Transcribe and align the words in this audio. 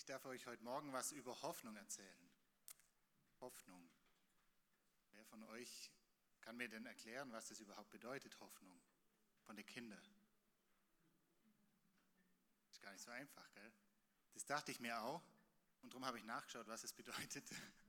Ich 0.00 0.06
darf 0.06 0.24
euch 0.24 0.46
heute 0.46 0.64
Morgen 0.64 0.94
was 0.94 1.12
über 1.12 1.42
Hoffnung 1.42 1.76
erzählen. 1.76 2.30
Hoffnung. 3.38 3.86
Wer 5.12 5.26
von 5.26 5.42
euch 5.42 5.92
kann 6.40 6.56
mir 6.56 6.70
denn 6.70 6.86
erklären, 6.86 7.30
was 7.32 7.48
das 7.48 7.60
überhaupt 7.60 7.90
bedeutet, 7.90 8.40
Hoffnung? 8.40 8.80
Von 9.42 9.56
den 9.56 9.66
Kindern. 9.66 10.02
Ist 12.70 12.80
gar 12.80 12.92
nicht 12.92 13.02
so 13.02 13.10
einfach, 13.10 13.52
gell? 13.52 13.72
Das 14.32 14.46
dachte 14.46 14.72
ich 14.72 14.80
mir 14.80 15.02
auch 15.02 15.22
und 15.82 15.92
darum 15.92 16.06
habe 16.06 16.16
ich 16.16 16.24
nachgeschaut, 16.24 16.66
was 16.66 16.82
es 16.82 16.94
bedeutet. 16.94 17.44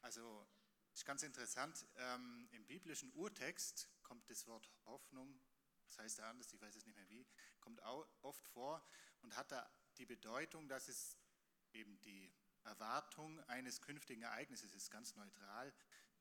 Also, 0.00 0.46
ist 0.94 1.04
ganz 1.04 1.24
interessant. 1.24 1.84
Ähm, 1.96 2.48
Im 2.52 2.64
biblischen 2.66 3.10
Urtext 3.14 3.88
kommt 4.04 4.30
das 4.30 4.46
Wort 4.46 4.70
Hoffnung, 4.86 5.40
das 5.88 5.98
heißt 5.98 6.20
da 6.20 6.30
anders, 6.30 6.52
ich 6.52 6.60
weiß 6.60 6.76
es 6.76 6.86
nicht 6.86 6.94
mehr 6.94 7.08
wie, 7.08 7.26
kommt 7.58 7.82
auch 7.82 8.08
oft 8.22 8.46
vor 8.46 8.80
und 9.22 9.36
hat 9.36 9.50
da 9.50 9.68
die 9.96 10.06
Bedeutung, 10.06 10.68
dass 10.68 10.86
es 10.86 11.18
eben 11.72 12.00
die 12.00 12.32
Erwartung 12.64 13.40
eines 13.48 13.80
künftigen 13.80 14.22
Ereignisses 14.22 14.72
ist, 14.74 14.90
ganz 14.90 15.14
neutral. 15.16 15.72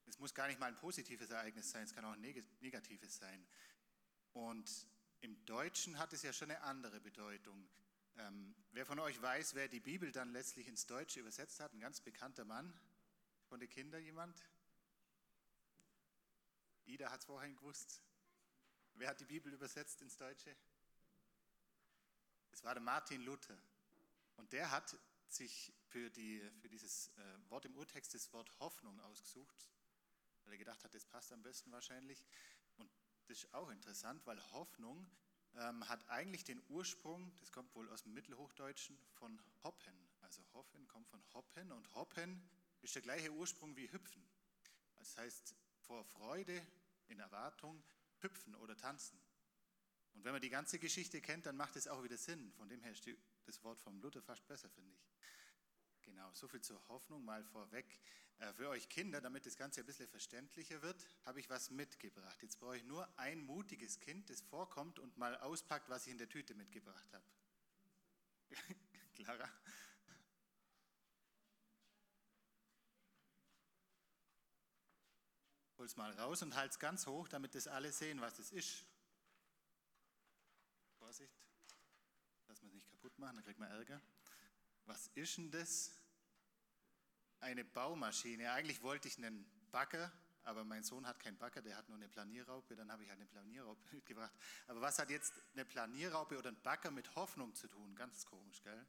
Es 0.06 0.20
muss 0.20 0.34
gar 0.34 0.48
nicht 0.48 0.60
mal 0.60 0.68
ein 0.68 0.76
positives 0.76 1.30
Ereignis 1.30 1.70
sein, 1.72 1.84
es 1.84 1.94
kann 1.94 2.06
auch 2.06 2.14
ein 2.14 2.22
negatives 2.62 3.18
sein. 3.18 3.46
Und 4.34 4.88
im 5.22 5.46
Deutschen 5.46 5.98
hat 5.98 6.14
es 6.14 6.22
ja 6.22 6.32
schon 6.32 6.52
eine 6.52 6.62
andere 6.62 7.00
Bedeutung. 7.02 7.68
Ähm, 8.18 8.56
wer 8.72 8.86
von 8.86 9.00
euch 9.00 9.22
weiß, 9.22 9.56
wer 9.56 9.68
die 9.68 9.80
Bibel 9.80 10.12
dann 10.12 10.32
letztlich 10.32 10.68
ins 10.68 10.86
Deutsche 10.86 11.20
übersetzt 11.20 11.60
hat, 11.60 11.74
ein 11.74 11.80
ganz 11.80 12.02
bekannter 12.02 12.46
Mann 12.46 12.74
von 13.50 13.60
den 13.60 13.70
Kindern, 13.70 14.04
jemand? 14.04 14.42
Ida 16.86 17.12
hat 17.12 17.20
es 17.20 17.26
vorhin 17.26 17.56
gewusst. 17.56 18.02
Wer 18.94 19.10
hat 19.10 19.20
die 19.20 19.26
Bibel 19.26 19.54
übersetzt 19.54 20.02
ins 20.02 20.18
Deutsche? 20.18 20.56
Es 22.52 22.64
war 22.64 22.74
der 22.74 22.82
Martin 22.82 23.22
Luther. 23.22 23.58
Und 24.38 24.54
der 24.54 24.72
hat 24.72 24.98
sich 25.34 25.74
für, 25.90 26.10
die, 26.10 26.42
für 26.60 26.70
dieses 26.70 27.10
äh, 27.10 27.50
Wort 27.50 27.66
im 27.66 27.76
Urtext 27.76 28.14
das 28.14 28.32
Wort 28.34 28.50
Hoffnung 28.60 29.00
ausgesucht, 29.02 29.70
weil 30.44 30.54
er 30.54 30.58
gedacht 30.58 30.84
hat, 30.84 30.94
das 30.94 31.06
passt 31.06 31.32
am 31.32 31.42
besten 31.42 31.72
wahrscheinlich. 31.72 32.26
Und 32.78 32.90
das 33.28 33.40
ist 33.40 33.54
auch 33.54 33.70
interessant, 33.70 34.26
weil 34.26 34.42
Hoffnung 34.52 35.10
ähm, 35.56 35.88
hat 35.88 36.08
eigentlich 36.10 36.44
den 36.44 36.62
Ursprung, 36.70 37.34
das 37.40 37.52
kommt 37.52 37.74
wohl 37.76 37.90
aus 37.90 38.04
dem 38.04 38.14
Mittelhochdeutschen, 38.14 38.98
von 39.14 39.42
Hoppen. 39.64 40.10
Also 40.22 40.44
Hoffen 40.54 40.88
kommt 40.88 41.08
von 41.08 41.22
Hoppen 41.34 41.72
und 41.72 41.94
Hoppen 41.96 42.42
ist 42.82 42.96
der 42.96 43.02
gleiche 43.02 43.32
Ursprung 43.32 43.76
wie 43.76 43.92
Hüpfen. 43.92 44.24
Das 44.96 45.18
heißt, 45.18 45.56
vor 45.82 46.04
Freude, 46.06 46.62
in 47.08 47.20
Erwartung, 47.20 47.84
hüpfen 48.20 48.56
oder 48.56 48.76
tanzen. 48.76 49.20
Und 50.14 50.24
wenn 50.24 50.32
man 50.32 50.42
die 50.42 50.50
ganze 50.50 50.80
Geschichte 50.80 51.22
kennt, 51.22 51.46
dann 51.46 51.56
macht 51.56 51.76
es 51.76 51.88
auch 51.88 52.04
wieder 52.04 52.18
Sinn. 52.18 52.52
Von 52.54 52.68
dem 52.68 52.82
her 52.82 52.92
ist 52.92 53.08
das 53.46 53.64
Wort 53.64 53.80
vom 53.80 54.00
Luther 54.00 54.22
fast 54.22 54.46
besser, 54.48 54.70
finde 54.70 54.92
ich. 54.92 55.00
Genau, 56.08 56.34
so 56.34 56.48
viel 56.48 56.62
zur 56.62 56.82
Hoffnung 56.88 57.26
mal 57.26 57.44
vorweg. 57.44 57.86
Äh, 58.40 58.54
für 58.54 58.70
euch 58.70 58.88
Kinder, 58.88 59.20
damit 59.20 59.46
das 59.46 59.58
Ganze 59.58 59.82
ein 59.82 59.86
bisschen 59.86 60.08
verständlicher 60.08 60.82
wird, 60.82 61.06
habe 61.26 61.42
ich 61.42 61.50
was 61.50 61.70
mitgebracht. 61.70 62.42
Jetzt 62.42 62.62
brauche 62.62 62.78
ich 62.78 62.84
nur 62.86 63.08
ein 63.20 63.42
mutiges 63.42 64.00
Kind, 64.00 64.30
das 64.30 64.42
vorkommt 64.42 65.00
und 65.00 65.18
mal 65.18 65.38
auspackt, 65.40 65.90
was 65.90 66.08
ich 66.08 66.14
in 66.14 66.18
der 66.18 66.30
Tüte 66.30 66.56
mitgebracht 66.56 67.12
habe. 67.12 67.26
Clara? 69.16 69.50
Hol's 75.78 75.98
mal 75.98 76.12
raus 76.14 76.42
und 76.42 76.56
halt's 76.56 76.80
ganz 76.80 77.06
hoch, 77.06 77.28
damit 77.28 77.54
das 77.54 77.68
alle 77.68 77.92
sehen, 77.92 78.22
was 78.22 78.40
es 78.40 78.52
ist. 78.52 78.86
Vorsicht, 81.00 81.38
dass 82.48 82.62
wir 82.62 82.68
es 82.70 82.74
nicht 82.74 82.90
kaputt 82.90 83.20
machen, 83.20 83.36
dann 83.36 83.44
kriegt 83.44 83.60
man 83.60 83.70
Ärger. 83.70 84.02
Was 84.88 85.08
ist 85.16 85.38
denn 85.38 85.52
das? 85.52 85.92
Eine 87.40 87.64
Baumaschine. 87.64 88.52
Eigentlich 88.52 88.82
wollte 88.82 89.08
ich 89.08 89.18
einen 89.18 89.46
Bagger, 89.70 90.12
aber 90.44 90.64
mein 90.64 90.84
Sohn 90.84 91.06
hat 91.06 91.20
keinen 91.20 91.38
Bagger, 91.38 91.62
der 91.62 91.76
hat 91.76 91.88
nur 91.90 91.98
eine 91.98 92.08
Planierraupe, 92.08 92.76
dann 92.76 92.92
habe 92.92 93.04
ich 93.04 93.10
halt 93.10 93.20
eine 93.20 93.28
Planierraupe 93.28 93.82
mitgebracht. 93.96 94.34
Aber 94.68 94.82
was 94.82 94.98
hat 94.98 95.10
jetzt 95.10 95.34
eine 95.54 95.66
Planierraupe 95.66 96.38
oder 96.38 96.50
ein 96.50 96.62
Bagger 96.62 96.90
mit 96.90 97.16
Hoffnung 97.16 97.54
zu 97.54 97.68
tun? 97.68 97.96
Ganz 97.96 98.26
komisch, 98.26 98.64
gell? 98.64 98.88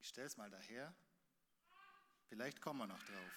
Ich 0.00 0.08
stelle 0.08 0.26
es 0.26 0.36
mal 0.36 0.50
daher. 0.50 0.94
Vielleicht 2.28 2.60
kommen 2.60 2.80
wir 2.80 2.86
noch 2.86 3.02
drauf. 3.04 3.32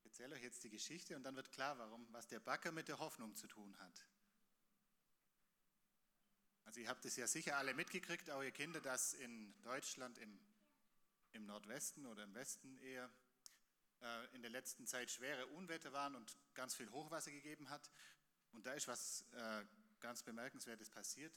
Ich 0.00 0.04
erzähle 0.04 0.34
euch 0.34 0.42
jetzt 0.42 0.64
die 0.64 0.70
Geschichte 0.70 1.16
und 1.16 1.22
dann 1.22 1.36
wird 1.36 1.50
klar, 1.52 1.78
warum, 1.78 2.06
was 2.12 2.26
der 2.26 2.40
Bagger 2.40 2.72
mit 2.72 2.88
der 2.88 2.98
Hoffnung 2.98 3.34
zu 3.36 3.46
tun 3.46 3.76
hat. 3.78 4.06
Also 6.66 6.80
ihr 6.80 6.88
habt 6.88 7.04
es 7.04 7.16
ja 7.16 7.28
sicher 7.28 7.56
alle 7.56 7.74
mitgekriegt, 7.74 8.28
auch 8.28 8.42
ihr 8.42 8.50
Kinder, 8.50 8.80
dass 8.80 9.14
in 9.14 9.54
Deutschland 9.62 10.18
im, 10.18 10.38
im 11.32 11.46
Nordwesten 11.46 12.06
oder 12.06 12.24
im 12.24 12.34
Westen 12.34 12.76
eher 12.78 13.08
äh, 14.02 14.34
in 14.34 14.42
der 14.42 14.50
letzten 14.50 14.84
Zeit 14.84 15.10
schwere 15.12 15.46
Unwetter 15.46 15.92
waren 15.92 16.16
und 16.16 16.36
ganz 16.54 16.74
viel 16.74 16.90
Hochwasser 16.90 17.30
gegeben 17.30 17.70
hat. 17.70 17.88
Und 18.50 18.66
da 18.66 18.72
ist 18.72 18.88
was 18.88 19.24
äh, 19.32 19.64
ganz 20.00 20.24
Bemerkenswertes 20.24 20.90
passiert. 20.90 21.32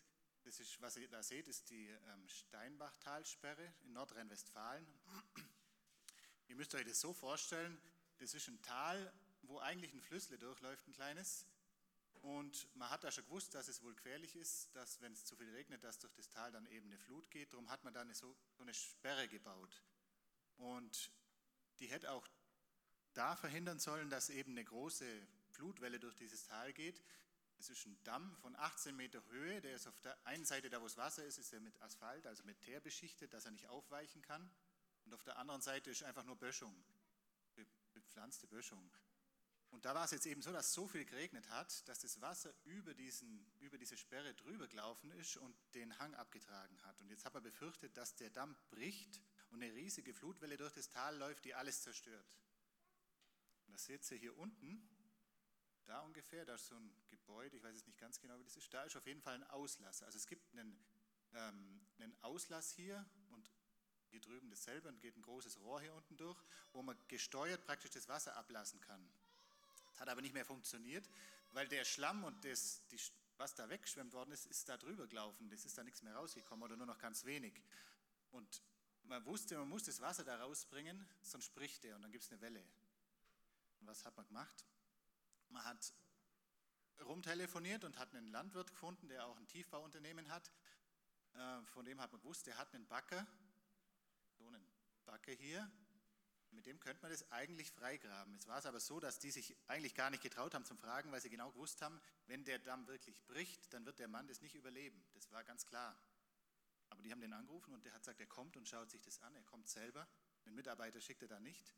Das 0.46 0.60
ist, 0.60 0.82
was 0.82 0.98
ihr 0.98 1.08
da 1.08 1.22
seht, 1.22 1.48
ist 1.48 1.70
die 1.70 1.88
ähm, 1.88 2.28
Steinbachtalsperre 2.28 3.74
in 3.84 3.94
Nordrhein-Westfalen. 3.94 4.88
Ihr 6.48 6.56
müsst 6.56 6.74
euch 6.74 6.86
das 6.86 7.00
so 7.00 7.14
vorstellen, 7.14 7.80
das 8.18 8.34
ist 8.34 8.48
ein 8.48 8.60
Tal, 8.64 9.14
wo 9.44 9.60
eigentlich 9.60 9.94
ein 9.94 10.02
Flüssle 10.02 10.40
durchläuft, 10.40 10.88
ein 10.88 10.94
kleines. 10.94 11.46
Und 12.22 12.68
man 12.76 12.90
hat 12.90 13.04
da 13.04 13.12
schon 13.12 13.26
gewusst, 13.26 13.56
dass 13.56 13.68
es 13.68 13.82
wohl 13.82 13.96
gefährlich 13.96 14.36
ist, 14.36 14.76
dass 14.76 15.00
wenn 15.02 15.14
es 15.14 15.26
zu 15.26 15.36
viel 15.36 15.50
regnet, 15.52 15.84
dass 15.84 16.00
durch 16.00 16.14
das 16.14 16.30
Tal 16.30 16.52
dann 16.52 16.66
eben 16.68 16.88
eine 16.88 16.98
Flut 16.98 17.30
geht. 17.32 17.54
Darum 17.54 17.70
hat 17.70 17.84
man 17.84 17.94
da 17.94 18.02
eine, 18.02 18.14
so, 18.14 18.36
eine 18.60 18.74
Sperre 18.74 19.28
gebaut. 19.28 19.84
Und 20.58 21.12
die 21.80 21.88
hätte 21.88 22.12
auch 22.12 22.28
da 23.14 23.36
verhindern 23.36 23.80
sollen, 23.80 24.10
dass 24.10 24.30
eben 24.30 24.52
eine 24.52 24.66
große 24.66 25.06
Flutwelle 25.52 26.00
durch 26.00 26.16
dieses 26.16 26.44
Tal 26.44 26.74
geht. 26.74 27.02
Es 27.58 27.70
ist 27.70 27.86
ein 27.86 27.98
Damm 28.04 28.36
von 28.38 28.56
18 28.56 28.96
Meter 28.96 29.24
Höhe, 29.30 29.62
der 29.62 29.76
ist 29.76 29.88
auf 29.88 30.00
der 30.02 30.18
einen 30.26 30.46
Seite, 30.46 30.70
da 30.70 30.82
wo 30.82 30.86
das 30.86 30.98
Wasser 30.98 31.26
ist, 31.26 31.38
ist 31.38 31.52
er 31.52 31.60
mit 31.60 31.82
Asphalt, 31.82 32.26
also 32.26 32.44
mit 32.44 32.60
Teer 32.62 32.80
beschichtet, 32.80 33.34
dass 33.34 33.46
er 33.46 33.52
nicht 33.52 33.68
aufweichen 33.68 34.22
kann. 34.22 34.50
Und 35.06 35.14
auf 35.14 35.24
der 35.24 35.38
anderen 35.38 35.62
Seite 35.62 35.90
ist 35.90 36.04
einfach 36.04 36.24
nur 36.24 36.38
Böschung 36.38 36.74
bepflanzte 38.20 38.48
Böschung. 38.48 38.90
Und 39.72 39.86
da 39.86 39.94
war 39.94 40.06
es 40.06 40.12
jetzt 40.12 40.26
eben 40.26 40.42
so, 40.42 40.52
dass 40.52 40.74
so 40.74 40.88
viel 40.88 41.06
geregnet 41.06 41.48
hat, 41.50 41.88
dass 41.88 42.00
das 42.00 42.20
Wasser 42.22 42.52
über, 42.64 42.94
diesen, 42.94 43.46
über 43.60 43.78
diese 43.78 43.98
Sperre 43.98 44.34
drüber 44.34 44.68
gelaufen 44.68 45.12
ist 45.12 45.38
und 45.38 45.56
den 45.76 45.98
Hang 46.00 46.16
abgetragen 46.16 46.82
hat. 46.84 47.00
Und 47.02 47.10
jetzt 47.10 47.26
hat 47.26 47.34
man 47.34 47.44
befürchtet, 47.44 47.96
dass 47.96 48.16
der 48.16 48.32
Damm 48.32 48.56
bricht 48.72 49.22
und 49.52 49.62
eine 49.62 49.74
riesige 49.74 50.14
Flutwelle 50.14 50.58
durch 50.58 50.74
das 50.74 50.90
Tal 50.90 51.16
läuft, 51.18 51.46
die 51.46 51.54
alles 51.54 51.82
zerstört. 51.82 52.28
Und 53.68 53.74
das 53.74 53.86
seht 53.86 54.10
ihr 54.12 54.18
hier 54.18 54.38
unten, 54.38 54.82
da 55.86 56.02
ungefähr, 56.02 56.46
da 56.46 56.56
ist 56.56 56.68
so 56.68 56.76
ein 56.76 56.92
Gebäude, 57.10 57.58
ich 57.58 57.64
weiß 57.64 57.74
jetzt 57.74 57.88
nicht 57.88 58.00
ganz 58.00 58.20
genau, 58.20 58.38
wie 58.40 58.44
das 58.44 58.56
ist, 58.58 58.72
da 58.74 58.84
ist 58.84 58.96
auf 58.96 59.08
jeden 59.08 59.22
Fall 59.22 59.36
ein 59.36 59.44
Auslass. 59.46 60.04
Also 60.04 60.18
es 60.18 60.28
gibt 60.28 60.52
einen, 60.54 60.80
ähm, 61.34 61.82
einen 61.98 62.16
Auslass 62.22 62.72
hier 62.72 63.04
und 63.30 63.52
hier 64.10 64.22
drüben 64.22 64.50
dasselbe 64.50 64.88
und 64.88 65.02
geht 65.02 65.16
ein 65.18 65.22
großes 65.22 65.60
Rohr 65.60 65.82
hier 65.82 65.94
unten 65.94 66.18
durch, 66.18 66.40
wo 66.74 66.82
man 66.84 66.98
gesteuert 67.08 67.64
praktisch 67.66 67.92
das 67.92 68.08
Wasser 68.08 68.36
ablassen 68.36 68.80
kann. 68.82 69.12
Hat 70.00 70.10
aber 70.10 70.22
nicht 70.22 70.34
mehr 70.34 70.46
funktioniert, 70.46 71.10
weil 71.52 71.68
der 71.68 71.84
Schlamm 71.86 72.24
und 72.24 72.44
das, 72.46 72.86
die, 72.88 73.00
was 73.38 73.56
da 73.56 73.70
weggeschwemmt 73.70 74.14
worden 74.14 74.32
ist, 74.32 74.46
ist 74.46 74.68
da 74.70 74.78
drüber 74.78 75.08
gelaufen. 75.08 75.50
Das 75.50 75.66
ist 75.66 75.78
da 75.78 75.84
nichts 75.84 76.02
mehr 76.02 76.16
rausgekommen 76.16 76.64
oder 76.64 76.76
nur 76.76 76.88
noch 76.88 77.00
ganz 77.00 77.26
wenig. 77.26 77.62
Und 78.32 78.62
man 79.04 79.26
wusste, 79.26 79.58
man 79.58 79.68
muss 79.68 79.84
das 79.84 80.02
Wasser 80.02 80.24
da 80.24 80.38
rausbringen, 80.38 81.08
sonst 81.22 81.46
spricht 81.46 81.84
der 81.84 81.96
und 81.96 82.02
dann 82.02 82.12
gibt 82.12 82.24
es 82.24 82.32
eine 82.32 82.42
Welle. 82.42 82.64
Und 83.80 83.88
was 83.88 84.06
hat 84.06 84.16
man 84.18 84.28
gemacht? 84.28 84.66
Man 85.50 85.64
hat 85.64 85.94
rumtelefoniert 87.02 87.84
und 87.84 87.98
hat 87.98 88.14
einen 88.14 88.28
Landwirt 88.28 88.70
gefunden, 88.70 89.08
der 89.08 89.26
auch 89.26 89.38
ein 89.38 89.48
Tiefbauunternehmen 89.48 90.30
hat. 90.30 90.52
Äh, 91.34 91.62
von 91.68 91.86
dem 91.86 92.00
hat 92.02 92.12
man 92.12 92.22
gewusst, 92.22 92.46
der 92.48 92.58
hat 92.58 92.74
einen 92.74 92.88
Backer 92.88 93.26
so 94.40 94.48
einen 94.48 94.66
Backe 95.06 95.34
hier. 95.34 95.70
Mit 96.52 96.66
dem 96.66 96.80
könnte 96.80 97.02
man 97.02 97.12
das 97.12 97.32
eigentlich 97.32 97.72
freigraben. 97.72 98.36
Es 98.36 98.48
war 98.48 98.58
es 98.58 98.66
aber 98.66 98.80
so, 98.80 99.00
dass 99.00 99.20
die 99.20 99.32
sich 99.32 99.56
eigentlich 99.68 99.96
gar 99.96 100.10
nicht 100.10 100.24
getraut 100.24 100.54
haben 100.54 100.66
zum 100.66 100.78
Fragen, 100.78 101.12
weil 101.12 101.22
sie 101.22 101.30
genau 101.30 101.52
gewusst 101.52 101.82
haben, 101.82 102.02
wenn 102.26 102.44
der 102.44 102.60
Damm 102.60 102.88
wirklich 102.88 103.24
bricht, 103.28 103.72
dann 103.74 103.86
wird 103.86 104.00
der 104.00 104.08
Mann 104.08 104.28
das 104.28 104.42
nicht 104.42 104.56
überleben. 104.56 105.04
Das 105.14 105.32
war 105.32 105.44
ganz 105.44 105.66
klar. 105.66 105.96
Aber 106.90 107.02
die 107.04 107.12
haben 107.12 107.22
den 107.22 107.34
angerufen 107.34 107.74
und 107.74 107.86
der 107.86 107.94
hat 107.94 108.02
gesagt, 108.02 108.20
er 108.20 108.26
kommt 108.26 108.58
und 108.58 108.68
schaut 108.68 108.90
sich 108.90 109.02
das 109.02 109.22
an. 109.22 109.36
Er 109.36 109.44
kommt 109.44 109.68
selber. 109.68 110.08
Den 110.46 110.56
Mitarbeiter 110.56 111.00
schickt 111.00 111.22
er 111.22 111.28
da 111.28 111.40
nicht. 111.40 111.76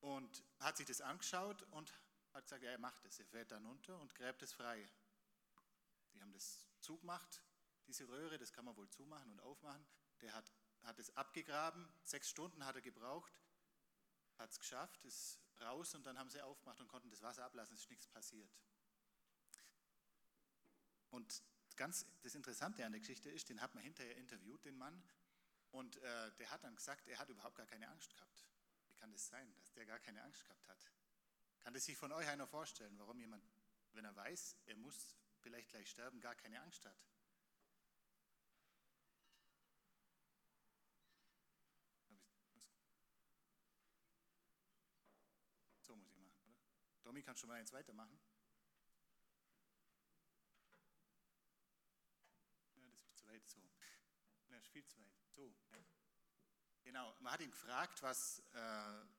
Und 0.00 0.44
hat 0.60 0.76
sich 0.76 0.86
das 0.86 1.00
angeschaut 1.00 1.62
und 1.70 1.92
hat 2.32 2.44
gesagt, 2.44 2.62
ja, 2.62 2.70
er 2.70 2.78
macht 2.78 3.04
es. 3.04 3.18
Er 3.18 3.26
fährt 3.26 3.50
dann 3.52 3.64
runter 3.66 3.98
und 4.00 4.14
gräbt 4.14 4.42
es 4.42 4.52
frei. 4.52 4.88
Die 6.14 6.20
haben 6.20 6.32
das 6.32 6.66
zugemacht, 6.80 7.42
diese 7.86 8.08
Röhre, 8.08 8.38
das 8.38 8.52
kann 8.52 8.64
man 8.64 8.76
wohl 8.76 8.88
zumachen 8.88 9.30
und 9.32 9.40
aufmachen. 9.40 9.84
Der 10.20 10.34
hat 10.34 10.50
hat 10.84 10.98
es 10.98 11.14
abgegraben, 11.16 11.88
sechs 12.02 12.28
Stunden 12.28 12.64
hat 12.64 12.76
er 12.76 12.82
gebraucht, 12.82 13.32
hat 14.38 14.50
es 14.50 14.58
geschafft, 14.58 15.04
ist 15.04 15.38
raus 15.60 15.94
und 15.94 16.04
dann 16.04 16.18
haben 16.18 16.30
sie 16.30 16.42
aufgemacht 16.42 16.80
und 16.80 16.88
konnten 16.88 17.10
das 17.10 17.22
Wasser 17.22 17.44
ablassen, 17.44 17.74
es 17.74 17.82
ist 17.82 17.90
nichts 17.90 18.06
passiert. 18.08 18.50
Und 21.10 21.42
ganz 21.76 22.06
das 22.22 22.34
Interessante 22.34 22.84
an 22.84 22.92
der 22.92 23.00
Geschichte 23.00 23.30
ist, 23.30 23.48
den 23.48 23.60
hat 23.60 23.74
man 23.74 23.82
hinterher 23.82 24.16
interviewt, 24.16 24.64
den 24.64 24.76
Mann, 24.76 25.02
und 25.74 25.96
äh, 25.96 26.30
der 26.38 26.50
hat 26.50 26.62
dann 26.62 26.76
gesagt, 26.76 27.08
er 27.08 27.18
hat 27.18 27.28
überhaupt 27.28 27.56
gar 27.56 27.66
keine 27.66 27.88
Angst 27.88 28.14
gehabt. 28.14 28.46
Wie 28.86 28.94
kann 28.94 29.10
das 29.10 29.26
sein, 29.26 29.52
dass 29.56 29.72
der 29.72 29.84
gar 29.84 29.98
keine 29.98 30.22
Angst 30.22 30.44
gehabt 30.44 30.68
hat? 30.68 30.78
Kann 31.58 31.74
das 31.74 31.84
sich 31.84 31.96
von 31.96 32.12
euch 32.12 32.28
einer 32.28 32.46
vorstellen, 32.46 32.96
warum 32.98 33.18
jemand, 33.18 33.44
wenn 33.92 34.04
er 34.04 34.14
weiß, 34.14 34.56
er 34.66 34.76
muss 34.76 35.16
vielleicht 35.40 35.70
gleich 35.70 35.90
sterben, 35.90 36.20
gar 36.20 36.36
keine 36.36 36.60
Angst 36.60 36.84
hat? 36.84 36.96
So 45.80 45.96
muss 45.96 46.08
ich 46.12 46.20
machen, 46.20 46.46
oder? 46.46 46.62
Domi, 47.14 47.22
kannst 47.22 47.44
du 47.44 47.46
mal 47.46 47.54
eins 47.54 47.72
weitermachen? 47.72 48.18
Ja, 52.74 52.82
das 52.90 53.06
ist 53.06 53.18
zu 53.18 53.28
weit 53.28 53.48
so. 53.48 53.60
Das 54.48 54.58
ist 54.58 54.66
viel 54.66 54.84
zu 54.84 54.98
weit. 54.98 55.14
So. 55.30 55.54
Genau, 56.82 57.14
man 57.20 57.32
hat 57.32 57.40
ihn 57.40 57.52
gefragt, 57.52 58.02
was, 58.02 58.40
äh, 58.52 58.58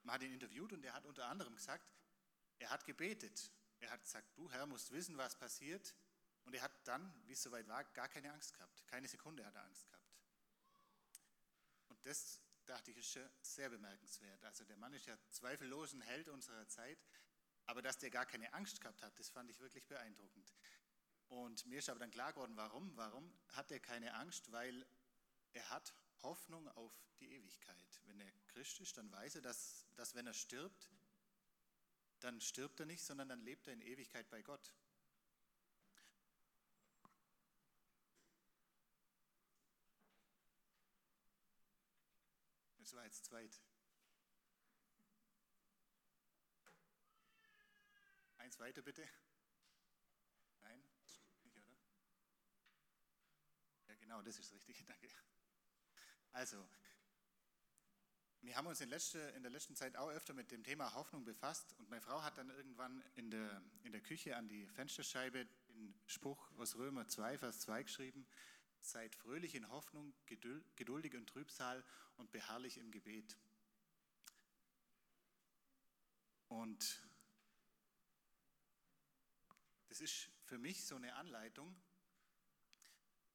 man 0.03 0.15
hat 0.15 0.23
ihn 0.23 0.33
interviewt 0.33 0.73
und 0.73 0.83
er 0.83 0.93
hat 0.93 1.05
unter 1.05 1.25
anderem 1.27 1.55
gesagt, 1.55 1.89
er 2.59 2.69
hat 2.69 2.85
gebetet. 2.85 3.49
Er 3.79 3.91
hat 3.91 4.01
gesagt, 4.01 4.37
du 4.37 4.51
Herr 4.51 4.65
musst 4.65 4.91
wissen, 4.91 5.17
was 5.17 5.37
passiert. 5.37 5.95
Und 6.43 6.53
er 6.53 6.63
hat 6.63 6.85
dann, 6.85 7.13
wie 7.27 7.31
es 7.31 7.43
soweit 7.43 7.65
war, 7.69 7.85
gar 7.85 8.09
keine 8.09 8.33
Angst 8.33 8.55
gehabt. 8.55 8.85
Keine 8.87 9.07
Sekunde 9.07 9.45
hat 9.45 9.55
er 9.55 9.63
Angst 9.63 9.87
gehabt. 9.87 10.17
Und 11.87 12.05
das, 12.05 12.41
dachte 12.65 12.91
ich, 12.91 12.97
ist 12.97 13.13
schon 13.13 13.29
sehr 13.41 13.69
bemerkenswert. 13.69 14.43
Also 14.43 14.65
der 14.65 14.75
Mann 14.75 14.91
ist 14.91 15.05
ja 15.05 15.17
zweifellos 15.29 15.93
ein 15.93 16.01
Held 16.01 16.27
unserer 16.27 16.67
Zeit. 16.67 16.97
Aber 17.65 17.81
dass 17.81 17.97
der 17.97 18.09
gar 18.11 18.25
keine 18.25 18.53
Angst 18.53 18.81
gehabt 18.81 19.01
hat, 19.01 19.17
das 19.19 19.29
fand 19.29 19.49
ich 19.49 19.59
wirklich 19.59 19.87
beeindruckend. 19.87 20.53
Und 21.27 21.65
mir 21.65 21.79
ist 21.79 21.89
aber 21.89 21.99
dann 21.99 22.11
klar 22.11 22.33
geworden, 22.33 22.55
warum. 22.55 22.95
Warum 22.95 23.33
hat 23.49 23.71
er 23.71 23.79
keine 23.79 24.13
Angst? 24.13 24.51
Weil 24.51 24.85
er 25.53 25.69
hat 25.69 25.95
Hoffnung 26.21 26.67
auf 26.69 26.93
die 27.19 27.31
Ewigkeit. 27.31 28.01
Wenn 28.05 28.19
er 28.19 28.31
Christ 28.47 28.79
ist, 28.81 28.97
dann 28.97 29.11
weiß 29.11 29.35
er, 29.35 29.41
dass, 29.41 29.85
dass 29.95 30.13
wenn 30.15 30.27
er 30.27 30.33
stirbt, 30.33 30.91
dann 32.19 32.39
stirbt 32.41 32.79
er 32.79 32.85
nicht, 32.85 33.03
sondern 33.03 33.29
dann 33.29 33.41
lebt 33.41 33.67
er 33.67 33.73
in 33.73 33.81
Ewigkeit 33.81 34.29
bei 34.29 34.41
Gott. 34.41 34.73
Das 42.77 42.93
war 42.93 43.03
jetzt 43.03 43.25
zweit. 43.25 43.59
Eins 48.45 48.59
weiter 48.59 48.83
bitte. 48.83 49.01
Nein, 50.61 50.79
nicht, 51.01 51.19
oder? 51.45 51.63
Ja, 53.87 53.95
genau, 53.95 54.21
das 54.21 54.37
ist 54.37 54.53
das 54.53 54.67
Richtige, 54.67 54.83
danke. 54.87 55.09
Also, 56.31 56.63
wir 58.41 58.55
haben 58.55 58.67
uns 58.67 58.81
in, 58.81 58.89
letzte, 58.89 59.17
in, 59.35 59.41
der 59.41 59.51
letzten 59.51 59.75
Zeit 59.75 59.95
auch 59.95 60.11
öfter 60.11 60.35
mit 60.35 60.51
dem 60.51 60.63
Thema 60.63 60.93
Hoffnung 60.93 61.25
befasst 61.25 61.73
und 61.79 61.89
meine 61.89 62.03
Frau 62.03 62.21
hat 62.21 62.37
dann 62.37 62.51
irgendwann 62.51 63.03
in 63.15 63.31
der, 63.31 63.63
in 63.81 63.91
der 63.91 64.01
Küche 64.01 64.37
an 64.37 64.47
die 64.47 64.67
Fensterscheibe 64.67 65.47
den 65.69 65.99
Spruch 66.05 66.51
aus 66.59 66.75
Römer 66.75 67.07
2, 67.07 67.39
Vers 67.39 67.61
2 67.61 67.81
geschrieben, 67.81 68.27
seid 68.79 69.15
fröhlich 69.15 69.55
in 69.55 69.67
Hoffnung, 69.69 70.13
geduldig 70.27 71.15
in 71.15 71.25
Trübsal 71.25 71.83
und 72.17 72.31
beharrlich 72.31 72.77
im 72.77 72.91
Gebet. 72.91 73.35
Und 76.47 77.01
das 79.87 80.01
ist 80.01 80.29
für 80.43 80.57
mich 80.57 80.85
so 80.85 80.95
eine 80.95 81.15
Anleitung, 81.15 81.75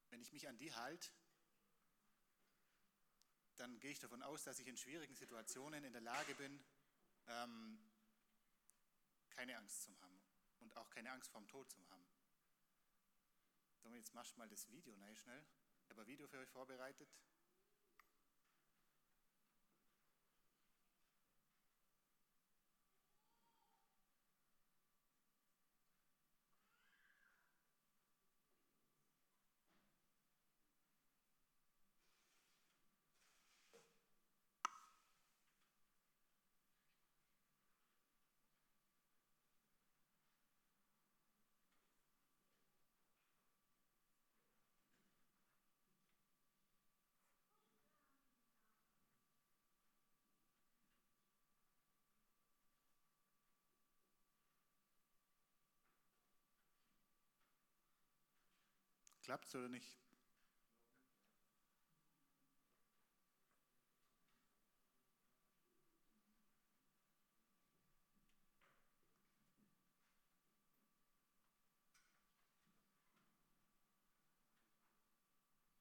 wenn 0.09 0.21
ich 0.21 0.31
mich 0.31 0.47
an 0.47 0.57
die 0.57 0.73
halte, 0.73 1.09
dann 3.55 3.79
gehe 3.79 3.91
ich 3.91 3.99
davon 3.99 4.21
aus, 4.23 4.43
dass 4.43 4.59
ich 4.59 4.67
in 4.67 4.77
schwierigen 4.77 5.15
Situationen 5.15 5.83
in 5.83 5.93
der 5.93 6.01
Lage 6.01 6.35
bin, 6.35 6.63
ähm, 7.27 7.79
keine 9.29 9.57
Angst 9.57 9.83
zu 9.83 9.99
haben 10.01 10.21
und 10.59 10.75
auch 10.77 10.89
keine 10.89 11.11
Angst 11.11 11.31
vorm 11.31 11.47
Tod 11.47 11.69
zu 11.69 11.87
haben. 11.89 12.07
Jetzt 13.93 14.13
machst 14.13 14.35
du 14.35 14.39
mal 14.39 14.47
das 14.47 14.67
Video 14.69 14.95
nein, 14.97 15.15
schnell. 15.15 15.45
Ich 15.83 15.89
habe 15.89 16.01
ein 16.01 16.07
Video 16.07 16.27
für 16.27 16.39
euch 16.39 16.49
vorbereitet. 16.49 17.09
Klappt 59.31 59.47
es 59.47 59.55
oder 59.55 59.69
nicht? 59.69 59.97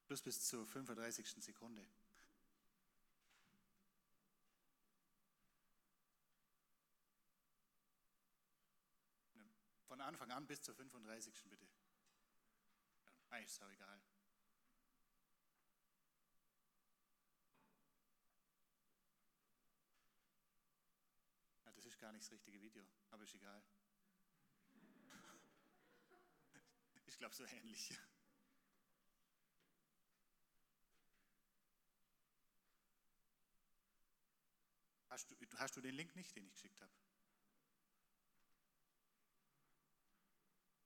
Plus 0.07 0.23
bis 0.23 0.47
zur 0.47 0.65
35. 0.65 1.43
Sekunde. 1.43 1.85
Von 9.89 10.01
Anfang 10.01 10.31
an 10.31 10.47
bis 10.47 10.63
zur 10.63 10.77
35. 10.77 11.35
bitte. 11.51 11.67
Eigentlich 13.31 13.51
ist 13.51 13.63
auch 13.63 13.71
egal. 13.71 14.01
Ja, 21.65 21.73
das 21.73 21.85
ist 21.85 21.99
gar 21.99 22.13
nicht 22.13 22.25
das 22.25 22.33
richtige 22.33 22.61
Video, 22.61 22.85
aber 23.11 23.25
ist 23.25 23.35
egal. 23.35 23.63
Ich 27.07 27.19
glaube 27.19 27.35
so 27.35 27.45
ähnlich. 27.45 27.93
Hast 35.09 35.31
du, 35.31 35.37
hast 35.57 35.77
du 35.77 35.81
den 35.81 35.95
Link 35.97 36.15
nicht, 36.15 36.35
den 36.35 36.47
ich 36.47 36.53
geschickt 36.53 36.81
habe? 36.81 36.93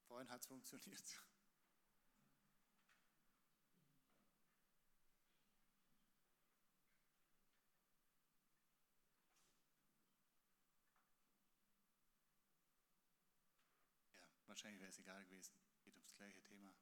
Vorhin 0.08 0.30
hat 0.30 0.40
es 0.40 0.46
funktioniert. 0.46 1.22
Wahrscheinlich 14.54 14.80
wäre 14.82 14.90
es 14.90 14.99
egal 15.00 15.25
gewesen. 15.25 15.52
Geht 15.82 15.96
ums 15.96 16.14
gleiche 16.14 16.40
Thema. 16.44 16.73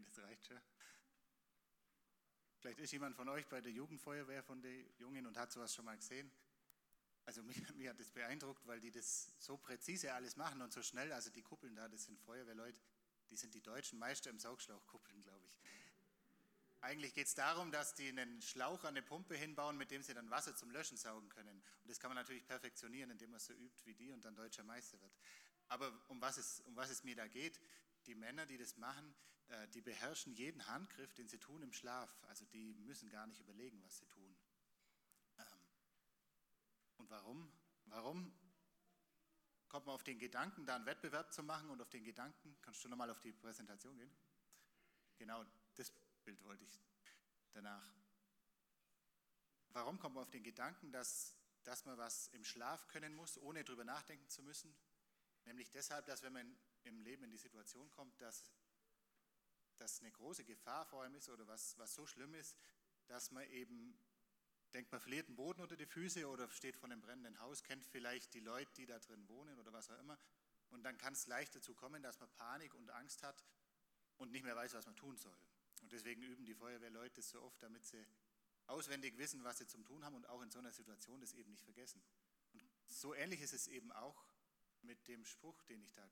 Okay, 0.00 0.10
das 0.14 0.24
reicht 0.24 0.46
schon. 0.46 0.60
Vielleicht 2.58 2.78
ist 2.78 2.92
jemand 2.92 3.16
von 3.16 3.28
euch 3.28 3.46
bei 3.48 3.60
der 3.60 3.72
Jugendfeuerwehr 3.72 4.42
von 4.42 4.60
den 4.62 4.86
Jungen 4.98 5.26
und 5.26 5.36
hat 5.36 5.52
sowas 5.52 5.74
schon 5.74 5.84
mal 5.84 5.96
gesehen. 5.96 6.30
Also 7.26 7.42
mich, 7.42 7.56
mich 7.74 7.88
hat 7.88 7.98
das 7.98 8.10
beeindruckt, 8.10 8.66
weil 8.66 8.80
die 8.80 8.90
das 8.90 9.32
so 9.38 9.56
präzise 9.56 10.12
alles 10.14 10.36
machen 10.36 10.62
und 10.62 10.72
so 10.72 10.82
schnell. 10.82 11.12
Also 11.12 11.30
die 11.30 11.42
Kuppeln 11.42 11.74
da, 11.74 11.88
das 11.88 12.04
sind 12.04 12.18
Feuerwehrleute, 12.20 12.78
Die 13.30 13.36
sind 13.36 13.54
die 13.54 13.62
deutschen 13.62 13.98
Meister 13.98 14.30
im 14.30 14.38
Saugschlauchkuppeln, 14.38 15.20
glaube 15.20 15.46
ich. 15.46 15.58
Eigentlich 16.82 17.12
geht 17.12 17.26
es 17.26 17.34
darum, 17.34 17.70
dass 17.70 17.94
die 17.94 18.08
einen 18.08 18.40
Schlauch 18.40 18.84
an 18.84 18.96
eine 18.96 19.02
Pumpe 19.02 19.36
hinbauen, 19.36 19.76
mit 19.76 19.90
dem 19.90 20.02
sie 20.02 20.14
dann 20.14 20.30
Wasser 20.30 20.56
zum 20.56 20.70
Löschen 20.70 20.96
saugen 20.96 21.28
können. 21.28 21.62
Und 21.82 21.90
das 21.90 22.00
kann 22.00 22.08
man 22.08 22.16
natürlich 22.16 22.46
perfektionieren, 22.46 23.10
indem 23.10 23.30
man 23.30 23.40
so 23.40 23.52
übt 23.52 23.84
wie 23.84 23.94
die 23.94 24.12
und 24.12 24.24
dann 24.24 24.34
deutscher 24.34 24.64
Meister 24.64 24.98
wird. 25.00 25.12
Aber 25.68 25.92
um 26.08 26.20
was 26.20 26.38
es, 26.38 26.60
um 26.62 26.74
was 26.74 26.90
es 26.90 27.04
mir 27.04 27.14
da 27.14 27.28
geht, 27.28 27.60
die 28.06 28.14
Männer, 28.14 28.46
die 28.46 28.58
das 28.58 28.76
machen, 28.76 29.14
äh, 29.48 29.68
die 29.68 29.80
beherrschen 29.80 30.32
jeden 30.32 30.66
Handgriff, 30.66 31.12
den 31.14 31.28
sie 31.28 31.38
tun 31.38 31.62
im 31.62 31.72
Schlaf. 31.72 32.10
Also 32.24 32.44
die 32.46 32.74
müssen 32.74 33.10
gar 33.10 33.26
nicht 33.26 33.40
überlegen, 33.40 33.82
was 33.82 33.98
sie 33.98 34.06
tun. 34.06 34.36
Ähm, 35.38 35.60
und 36.98 37.10
warum? 37.10 37.52
Warum 37.86 38.32
kommt 39.68 39.86
man 39.86 39.94
auf 39.94 40.04
den 40.04 40.18
Gedanken, 40.18 40.66
da 40.66 40.76
einen 40.76 40.86
Wettbewerb 40.86 41.32
zu 41.32 41.42
machen 41.42 41.70
und 41.70 41.80
auf 41.80 41.88
den 41.88 42.04
Gedanken, 42.04 42.56
kannst 42.62 42.84
du 42.84 42.88
nochmal 42.88 43.10
auf 43.10 43.20
die 43.20 43.32
Präsentation 43.32 43.96
gehen? 43.96 44.12
Genau, 45.16 45.44
das 45.74 45.92
Bild 46.24 46.42
wollte 46.44 46.64
ich 46.64 46.80
danach. 47.52 47.88
Warum 49.70 49.98
kommt 49.98 50.16
man 50.16 50.24
auf 50.24 50.30
den 50.30 50.42
Gedanken, 50.42 50.90
dass, 50.92 51.36
dass 51.62 51.84
man 51.84 51.96
was 51.98 52.28
im 52.28 52.44
Schlaf 52.44 52.88
können 52.88 53.14
muss, 53.14 53.38
ohne 53.38 53.64
drüber 53.64 53.84
nachdenken 53.84 54.28
zu 54.28 54.42
müssen? 54.42 54.74
Nämlich 55.44 55.70
deshalb, 55.70 56.06
dass 56.06 56.22
wenn 56.22 56.32
man 56.32 56.56
im 56.84 57.00
Leben 57.00 57.24
in 57.24 57.30
die 57.30 57.38
Situation 57.38 57.90
kommt, 57.90 58.20
dass, 58.20 58.44
dass 59.76 60.00
eine 60.00 60.10
große 60.12 60.44
Gefahr 60.44 60.86
vor 60.86 61.02
einem 61.02 61.14
ist 61.14 61.28
oder 61.28 61.46
was, 61.46 61.76
was 61.78 61.94
so 61.94 62.06
schlimm 62.06 62.34
ist, 62.34 62.56
dass 63.06 63.30
man 63.30 63.48
eben 63.50 63.98
denkt, 64.72 64.92
man 64.92 65.00
verliert 65.00 65.28
den 65.28 65.36
Boden 65.36 65.60
unter 65.60 65.76
die 65.76 65.86
Füße 65.86 66.28
oder 66.28 66.48
steht 66.50 66.76
vor 66.76 66.88
einem 66.88 67.00
brennenden 67.00 67.38
Haus, 67.40 67.62
kennt 67.62 67.84
vielleicht 67.86 68.34
die 68.34 68.40
Leute, 68.40 68.72
die 68.76 68.86
da 68.86 68.98
drin 68.98 69.28
wohnen 69.28 69.58
oder 69.58 69.72
was 69.72 69.90
auch 69.90 69.98
immer. 69.98 70.18
Und 70.70 70.84
dann 70.84 70.96
kann 70.98 71.12
es 71.12 71.26
leicht 71.26 71.54
dazu 71.54 71.74
kommen, 71.74 72.02
dass 72.02 72.20
man 72.20 72.30
Panik 72.30 72.74
und 72.74 72.90
Angst 72.90 73.22
hat 73.22 73.44
und 74.18 74.30
nicht 74.30 74.44
mehr 74.44 74.54
weiß, 74.54 74.74
was 74.74 74.86
man 74.86 74.96
tun 74.96 75.16
soll. 75.16 75.36
Und 75.82 75.92
deswegen 75.92 76.22
üben 76.22 76.44
die 76.44 76.54
Feuerwehrleute 76.54 77.22
so 77.22 77.42
oft, 77.42 77.60
damit 77.62 77.84
sie 77.84 78.06
auswendig 78.66 79.18
wissen, 79.18 79.42
was 79.42 79.58
sie 79.58 79.66
zum 79.66 79.84
Tun 79.84 80.04
haben 80.04 80.14
und 80.14 80.28
auch 80.28 80.42
in 80.42 80.50
so 80.50 80.58
einer 80.58 80.72
Situation 80.72 81.20
das 81.20 81.32
eben 81.32 81.50
nicht 81.50 81.64
vergessen. 81.64 82.00
Und 82.52 82.62
so 82.86 83.14
ähnlich 83.14 83.40
ist 83.40 83.52
es 83.52 83.66
eben 83.66 83.90
auch 83.92 84.24
mit 84.82 85.08
dem 85.08 85.24
Spruch, 85.24 85.62
den 85.64 85.82
ich 85.82 85.92
da 85.92 86.08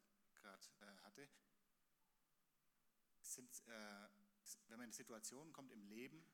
gerade 0.78 0.98
äh, 0.98 1.02
hatte. 1.02 1.28
Sind, 3.20 3.50
äh, 3.66 4.08
wenn 4.68 4.78
man 4.78 4.88
in 4.88 4.92
Situationen 4.92 5.52
kommt 5.52 5.72
im 5.72 5.82
Leben, 5.82 6.24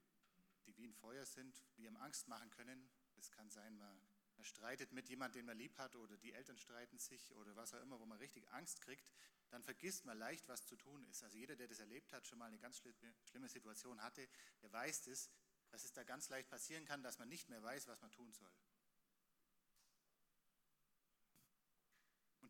die 0.66 0.76
wie 0.76 0.86
ein 0.86 0.94
Feuer 0.94 1.26
sind, 1.26 1.62
die 1.76 1.86
einem 1.86 1.96
Angst 1.96 2.28
machen 2.28 2.50
können, 2.50 2.88
es 3.16 3.30
kann 3.30 3.50
sein, 3.50 3.76
man, 3.76 4.00
man 4.36 4.44
streitet 4.44 4.92
mit 4.92 5.08
jemandem, 5.08 5.40
den 5.40 5.46
man 5.46 5.58
lieb 5.58 5.76
hat, 5.78 5.96
oder 5.96 6.16
die 6.16 6.32
Eltern 6.32 6.58
streiten 6.58 6.98
sich 6.98 7.34
oder 7.34 7.54
was 7.56 7.74
auch 7.74 7.82
immer, 7.82 7.98
wo 8.00 8.06
man 8.06 8.18
richtig 8.18 8.50
Angst 8.52 8.80
kriegt, 8.80 9.12
dann 9.50 9.62
vergisst 9.62 10.04
man 10.04 10.18
leicht, 10.18 10.48
was 10.48 10.66
zu 10.66 10.76
tun 10.76 11.04
ist. 11.04 11.22
Also 11.22 11.36
jeder, 11.36 11.56
der 11.56 11.68
das 11.68 11.80
erlebt 11.80 12.12
hat, 12.12 12.26
schon 12.26 12.38
mal 12.38 12.46
eine 12.46 12.58
ganz 12.58 12.82
schlimme 13.24 13.48
Situation 13.48 14.02
hatte, 14.02 14.28
der 14.62 14.72
weiß 14.72 15.02
das, 15.02 15.30
dass 15.70 15.84
es 15.84 15.92
da 15.92 16.04
ganz 16.04 16.28
leicht 16.28 16.48
passieren 16.48 16.84
kann, 16.84 17.02
dass 17.02 17.18
man 17.18 17.28
nicht 17.28 17.48
mehr 17.48 17.62
weiß, 17.62 17.86
was 17.88 18.00
man 18.00 18.10
tun 18.10 18.32
soll. 18.32 18.50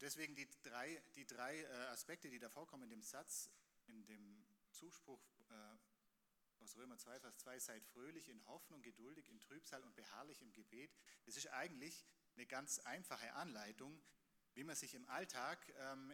Deswegen 0.05 0.35
die 0.35 0.47
drei, 0.63 1.03
die 1.17 1.27
drei 1.27 1.63
äh, 1.63 1.67
Aspekte, 1.87 2.29
die 2.29 2.39
da 2.39 2.51
vorkommen 2.51 2.83
in 2.85 2.91
dem 2.91 3.03
Satz, 3.03 3.51
in 3.87 4.05
dem 4.05 4.45
Zuspruch 4.71 5.23
äh, 5.49 6.63
aus 6.63 6.77
Römer 6.77 6.99
2, 6.99 7.21
Vers 7.21 7.39
2, 7.39 7.59
seid 7.59 7.85
fröhlich 7.87 8.29
in 8.29 8.47
Hoffnung, 8.47 8.83
geduldig 8.83 9.31
in 9.31 9.41
Trübsal 9.41 9.83
und 9.83 9.97
beharrlich 9.97 10.43
im 10.43 10.53
Gebet. 10.53 10.95
Das 11.25 11.37
ist 11.37 11.47
eigentlich 11.49 12.07
eine 12.37 12.45
ganz 12.47 12.81
einfache 12.81 13.33
Anleitung, 13.33 14.03
wie 14.53 14.65
man 14.65 14.77
sich 14.77 14.95
im 14.95 15.09
Alltag 15.09 15.59
ähm, 15.79 16.13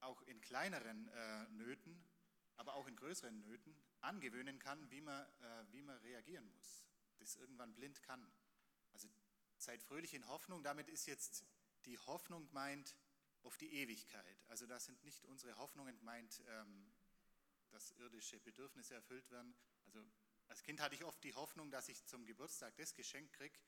auch 0.00 0.22
in 0.22 0.40
kleineren 0.40 1.08
äh, 1.08 1.48
Nöten, 1.50 2.02
aber 2.56 2.74
auch 2.74 2.86
in 2.86 2.96
größeren 2.96 3.38
Nöten 3.40 3.76
angewöhnen 4.00 4.58
kann, 4.58 4.90
wie 4.90 5.00
man, 5.02 5.26
wie 5.72 5.82
man 5.82 5.98
reagieren 5.98 6.46
muss, 6.54 6.86
das 7.18 7.36
irgendwann 7.36 7.74
blind 7.74 8.02
kann. 8.02 8.32
Also 8.92 9.08
seid 9.58 9.82
fröhlich 9.82 10.14
in 10.14 10.26
Hoffnung, 10.28 10.62
damit 10.62 10.88
ist 10.88 11.06
jetzt 11.06 11.44
die 11.84 11.98
Hoffnung 11.98 12.46
gemeint 12.46 12.94
auf 13.46 13.56
die 13.56 13.72
Ewigkeit. 13.72 14.44
Also 14.48 14.66
da 14.66 14.78
sind 14.78 15.02
nicht 15.04 15.24
unsere 15.24 15.56
Hoffnungen 15.56 15.96
gemeint, 15.96 16.42
ähm, 16.48 16.92
dass 17.70 17.92
irdische 17.92 18.40
Bedürfnisse 18.40 18.94
erfüllt 18.94 19.30
werden. 19.30 19.54
Also 19.86 20.04
als 20.48 20.62
Kind 20.62 20.80
hatte 20.80 20.96
ich 20.96 21.04
oft 21.04 21.22
die 21.22 21.34
Hoffnung, 21.34 21.70
dass 21.70 21.88
ich 21.88 22.04
zum 22.06 22.24
Geburtstag 22.26 22.76
das 22.76 22.94
Geschenk 22.94 23.32
kriege, 23.32 23.58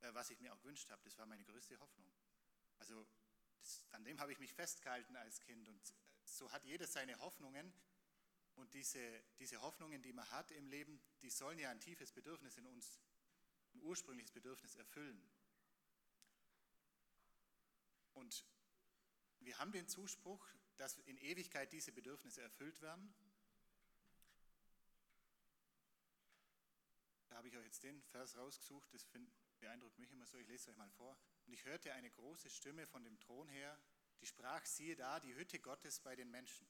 äh, 0.00 0.12
was 0.14 0.30
ich 0.30 0.40
mir 0.40 0.52
auch 0.52 0.60
gewünscht 0.60 0.90
habe. 0.90 1.00
Das 1.04 1.16
war 1.16 1.26
meine 1.26 1.44
größte 1.44 1.78
Hoffnung. 1.78 2.10
Also 2.78 3.06
das, 3.60 3.84
an 3.92 4.04
dem 4.04 4.18
habe 4.20 4.32
ich 4.32 4.40
mich 4.40 4.52
festgehalten 4.52 5.14
als 5.16 5.40
Kind. 5.40 5.68
Und 5.68 5.94
so 6.24 6.50
hat 6.50 6.64
jeder 6.64 6.86
seine 6.86 7.18
Hoffnungen. 7.20 7.72
Und 8.56 8.74
diese, 8.74 9.22
diese 9.38 9.60
Hoffnungen, 9.62 10.02
die 10.02 10.12
man 10.12 10.28
hat 10.32 10.50
im 10.50 10.66
Leben, 10.66 11.00
die 11.22 11.30
sollen 11.30 11.58
ja 11.58 11.70
ein 11.70 11.80
tiefes 11.80 12.12
Bedürfnis 12.12 12.56
in 12.58 12.66
uns, 12.66 13.00
ein 13.74 13.82
ursprüngliches 13.82 14.32
Bedürfnis 14.32 14.74
erfüllen. 14.74 15.22
Und 18.14 18.44
wir 19.40 19.58
haben 19.58 19.72
den 19.72 19.88
Zuspruch, 19.88 20.46
dass 20.76 20.98
in 21.00 21.18
Ewigkeit 21.18 21.72
diese 21.72 21.92
Bedürfnisse 21.92 22.42
erfüllt 22.42 22.80
werden. 22.80 23.12
Da 27.28 27.36
habe 27.36 27.48
ich 27.48 27.56
euch 27.56 27.64
jetzt 27.64 27.82
den 27.82 28.02
Vers 28.02 28.36
rausgesucht, 28.36 28.92
das 28.92 29.06
beeindruckt 29.60 29.98
mich 29.98 30.10
immer 30.10 30.26
so, 30.26 30.38
ich 30.38 30.48
lese 30.48 30.64
es 30.64 30.68
euch 30.68 30.76
mal 30.76 30.90
vor. 30.90 31.16
Und 31.46 31.52
ich 31.52 31.64
hörte 31.64 31.92
eine 31.92 32.10
große 32.10 32.50
Stimme 32.50 32.86
von 32.86 33.04
dem 33.04 33.18
Thron 33.20 33.48
her, 33.48 33.78
die 34.20 34.26
sprach, 34.26 34.64
siehe 34.64 34.96
da, 34.96 35.20
die 35.20 35.34
Hütte 35.34 35.58
Gottes 35.58 36.00
bei 36.00 36.16
den 36.16 36.30
Menschen. 36.30 36.66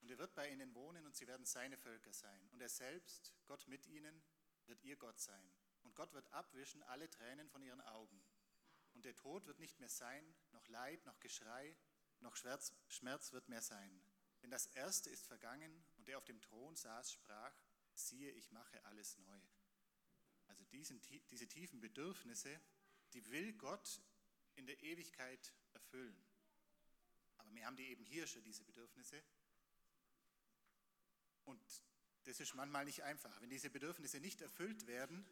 Und 0.00 0.10
er 0.10 0.18
wird 0.18 0.34
bei 0.34 0.50
ihnen 0.50 0.74
wohnen 0.74 1.06
und 1.06 1.14
sie 1.14 1.26
werden 1.26 1.46
seine 1.46 1.78
Völker 1.78 2.12
sein. 2.12 2.48
Und 2.50 2.60
er 2.60 2.68
selbst, 2.68 3.32
Gott 3.46 3.66
mit 3.68 3.86
ihnen, 3.86 4.22
wird 4.66 4.82
ihr 4.82 4.96
Gott 4.96 5.20
sein. 5.20 5.52
Und 5.84 5.94
Gott 5.94 6.12
wird 6.12 6.32
abwischen 6.32 6.82
alle 6.84 7.08
Tränen 7.08 7.48
von 7.48 7.62
ihren 7.62 7.80
Augen. 7.80 8.22
Und 8.94 9.04
der 9.04 9.14
Tod 9.14 9.46
wird 9.46 9.58
nicht 9.58 9.78
mehr 9.78 9.88
sein, 9.88 10.34
noch 10.50 10.66
Leid, 10.68 11.04
noch 11.06 11.18
Geschrei, 11.20 11.76
noch 12.22 12.36
Schmerz, 12.36 12.72
Schmerz 12.88 13.32
wird 13.32 13.48
mehr 13.48 13.62
sein. 13.62 14.02
Denn 14.42 14.50
das 14.50 14.66
Erste 14.66 15.10
ist 15.10 15.26
vergangen 15.26 15.84
und 15.96 16.08
der 16.08 16.18
auf 16.18 16.24
dem 16.24 16.40
Thron 16.40 16.74
saß, 16.74 17.12
sprach, 17.12 17.54
siehe, 17.94 18.30
ich 18.32 18.50
mache 18.50 18.84
alles 18.84 19.18
neu. 19.18 19.40
Also 20.48 20.64
diesen, 20.66 21.00
diese 21.30 21.46
tiefen 21.46 21.80
Bedürfnisse, 21.80 22.60
die 23.12 23.24
will 23.30 23.52
Gott 23.54 24.02
in 24.56 24.66
der 24.66 24.82
Ewigkeit 24.82 25.52
erfüllen. 25.72 26.16
Aber 27.38 27.54
wir 27.54 27.66
haben 27.66 27.76
die 27.76 27.88
eben 27.88 28.04
hier 28.04 28.26
schon, 28.26 28.42
diese 28.44 28.64
Bedürfnisse. 28.64 29.22
Und 31.44 31.62
das 32.24 32.40
ist 32.40 32.54
manchmal 32.54 32.84
nicht 32.84 33.02
einfach. 33.02 33.40
Wenn 33.40 33.50
diese 33.50 33.70
Bedürfnisse 33.70 34.20
nicht 34.20 34.40
erfüllt 34.40 34.86
werden, 34.86 35.24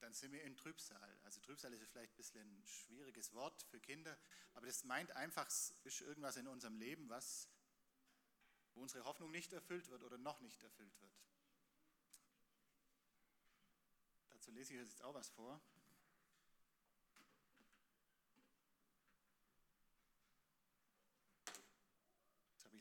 dann 0.00 0.12
sind 0.12 0.32
wir 0.32 0.42
in 0.42 0.56
Trübsal. 0.56 1.18
Also 1.24 1.40
Trübsal 1.40 1.72
ist 1.72 1.90
vielleicht 1.90 2.12
ein 2.12 2.16
bisschen 2.16 2.58
ein 2.58 2.66
schwieriges 2.66 3.32
Wort 3.34 3.62
für 3.64 3.80
Kinder, 3.80 4.16
aber 4.54 4.66
das 4.66 4.84
meint 4.84 5.10
einfach, 5.12 5.46
es 5.46 5.74
ist 5.84 6.00
irgendwas 6.00 6.36
in 6.36 6.48
unserem 6.48 6.76
Leben, 6.76 7.08
was, 7.08 7.48
wo 8.74 8.82
unsere 8.82 9.04
Hoffnung 9.04 9.30
nicht 9.30 9.52
erfüllt 9.52 9.88
wird 9.88 10.02
oder 10.02 10.18
noch 10.18 10.40
nicht 10.40 10.62
erfüllt 10.62 11.00
wird. 11.00 11.12
Dazu 14.30 14.50
lese 14.50 14.74
ich 14.74 14.80
jetzt 14.80 15.02
auch 15.02 15.14
was 15.14 15.28
vor. 15.30 15.60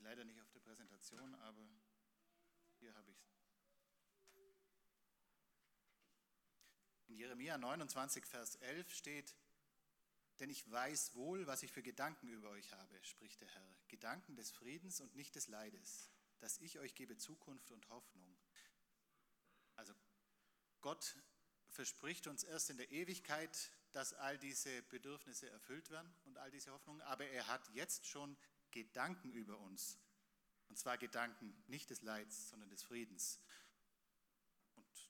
leider 0.05 0.24
nicht 0.24 0.39
auf 0.39 0.51
der 0.51 0.60
Präsentation, 0.60 1.34
aber 1.36 1.67
hier 2.79 2.93
habe 2.93 3.10
ich 3.10 3.17
es. 3.17 3.35
In 7.15 7.19
Jeremia 7.19 7.57
29, 7.57 8.25
Vers 8.25 8.55
11 8.57 8.93
steht, 8.93 9.34
denn 10.41 10.50
ich 10.50 10.69
weiß 10.69 11.15
wohl, 11.15 11.48
was 11.48 11.63
ich 11.63 11.72
für 11.72 11.81
Gedanken 11.81 12.27
über 12.27 12.50
euch 12.50 12.74
habe, 12.74 13.01
spricht 13.05 13.39
der 13.39 13.48
Herr. 13.48 13.75
Gedanken 13.88 14.36
des 14.36 14.51
Friedens 14.51 15.00
und 15.00 15.15
nicht 15.15 15.34
des 15.34 15.48
Leides, 15.48 16.10
dass 16.39 16.57
ich 16.57 16.77
euch 16.77 16.93
gebe 16.93 17.15
Zukunft 17.15 17.72
und 17.72 17.88
Hoffnung. 17.88 18.38
Also 19.75 19.93
Gott 20.81 21.15
verspricht 21.69 22.27
uns 22.27 22.43
erst 22.43 22.69
in 22.69 22.75
der 22.75 22.91
Ewigkeit, 22.91 23.72
dass 23.93 24.13
all 24.13 24.38
diese 24.38 24.84
Bedürfnisse 24.84 25.50
erfüllt 25.50 25.89
werden 25.91 26.13
und 26.25 26.38
all 26.38 26.51
diese 26.51 26.74
Hoffnungen, 26.74 27.01
aber 27.03 27.25
er 27.27 27.48
hat 27.48 27.65
jetzt 27.69 28.05
schon 28.05 28.36
Gedanken 28.72 29.31
über 29.31 29.57
uns. 29.60 29.98
Und 30.67 30.77
zwar 30.77 30.98
Gedanken 30.98 31.63
nicht 31.67 31.89
des 31.89 32.01
Leids, 32.01 32.50
sondern 32.50 32.69
des 32.69 32.84
Friedens. 32.84 33.39
Und 34.75 35.10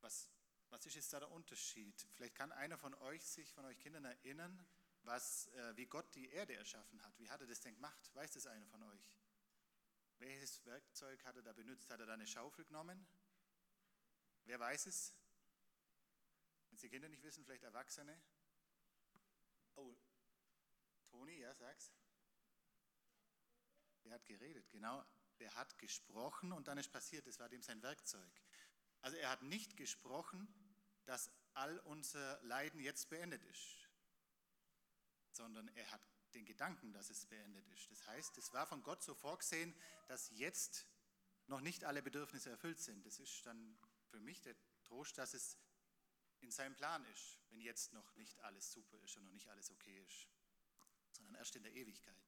was, 0.00 0.28
was 0.70 0.84
ist 0.86 0.94
jetzt 0.94 1.12
da 1.12 1.20
der 1.20 1.30
Unterschied? 1.30 2.06
Vielleicht 2.14 2.34
kann 2.34 2.52
einer 2.52 2.78
von 2.78 2.94
euch 2.94 3.24
sich, 3.24 3.52
von 3.52 3.64
euch 3.64 3.78
Kindern 3.78 4.04
erinnern, 4.04 4.66
was, 5.02 5.46
äh, 5.48 5.76
wie 5.76 5.86
Gott 5.86 6.14
die 6.14 6.28
Erde 6.28 6.54
erschaffen 6.54 7.00
hat. 7.02 7.18
Wie 7.18 7.30
hat 7.30 7.40
er 7.40 7.46
das 7.46 7.60
denn 7.60 7.74
gemacht? 7.74 8.14
Weiß 8.14 8.32
das 8.32 8.46
einer 8.46 8.66
von 8.66 8.82
euch? 8.82 9.16
Welches 10.18 10.64
Werkzeug 10.64 11.24
hat 11.24 11.36
er 11.36 11.42
da 11.42 11.52
benutzt? 11.52 11.90
Hat 11.90 12.00
er 12.00 12.06
da 12.06 12.14
eine 12.14 12.26
Schaufel 12.26 12.64
genommen? 12.64 13.06
Wer 14.44 14.58
weiß 14.58 14.86
es? 14.86 15.14
Wenn 16.70 16.78
Sie 16.78 16.88
Kinder 16.88 17.08
nicht 17.08 17.22
wissen, 17.22 17.44
vielleicht 17.44 17.62
Erwachsene? 17.62 18.20
Oh, 19.76 19.96
Toni, 21.10 21.38
ja, 21.38 21.54
sag's. 21.54 21.92
Der 24.04 24.14
hat 24.14 24.24
geredet, 24.24 24.70
genau. 24.70 25.04
Der 25.38 25.54
hat 25.54 25.76
gesprochen 25.78 26.52
und 26.52 26.66
dann 26.68 26.78
ist 26.78 26.90
passiert, 26.90 27.26
das 27.26 27.38
war 27.38 27.48
dem 27.48 27.62
sein 27.62 27.82
Werkzeug. 27.82 28.30
Also 29.06 29.18
er 29.18 29.30
hat 29.30 29.42
nicht 29.42 29.76
gesprochen, 29.76 30.48
dass 31.04 31.30
all 31.54 31.78
unser 31.78 32.42
Leiden 32.42 32.80
jetzt 32.80 33.08
beendet 33.08 33.44
ist, 33.44 33.88
sondern 35.30 35.68
er 35.76 35.88
hat 35.92 36.00
den 36.34 36.44
Gedanken, 36.44 36.92
dass 36.92 37.08
es 37.08 37.24
beendet 37.24 37.68
ist. 37.68 37.88
Das 37.92 38.04
heißt, 38.08 38.36
es 38.36 38.52
war 38.52 38.66
von 38.66 38.82
Gott 38.82 39.04
so 39.04 39.14
vorgesehen, 39.14 39.72
dass 40.08 40.30
jetzt 40.30 40.88
noch 41.46 41.60
nicht 41.60 41.84
alle 41.84 42.02
Bedürfnisse 42.02 42.50
erfüllt 42.50 42.80
sind. 42.80 43.06
Das 43.06 43.20
ist 43.20 43.46
dann 43.46 43.78
für 44.08 44.18
mich 44.18 44.42
der 44.42 44.56
Trost, 44.82 45.16
dass 45.18 45.34
es 45.34 45.56
in 46.40 46.50
seinem 46.50 46.74
Plan 46.74 47.04
ist, 47.04 47.38
wenn 47.50 47.60
jetzt 47.60 47.92
noch 47.92 48.16
nicht 48.16 48.40
alles 48.40 48.72
super 48.72 48.98
ist 49.04 49.16
und 49.18 49.26
noch 49.26 49.32
nicht 49.34 49.48
alles 49.48 49.70
okay 49.70 50.02
ist, 50.02 50.26
sondern 51.12 51.36
erst 51.36 51.54
in 51.54 51.62
der 51.62 51.74
Ewigkeit. 51.74 52.26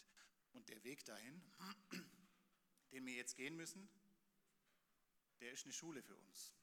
Und 0.52 0.68
der 0.68 0.84
Weg 0.84 1.04
dahin, 1.04 1.42
den 2.92 3.04
wir 3.04 3.14
jetzt 3.14 3.36
gehen 3.36 3.56
müssen, 3.56 3.88
der 5.40 5.50
ist 5.50 5.64
eine 5.64 5.72
Schule 5.72 6.04
für 6.04 6.16
uns. 6.16 6.54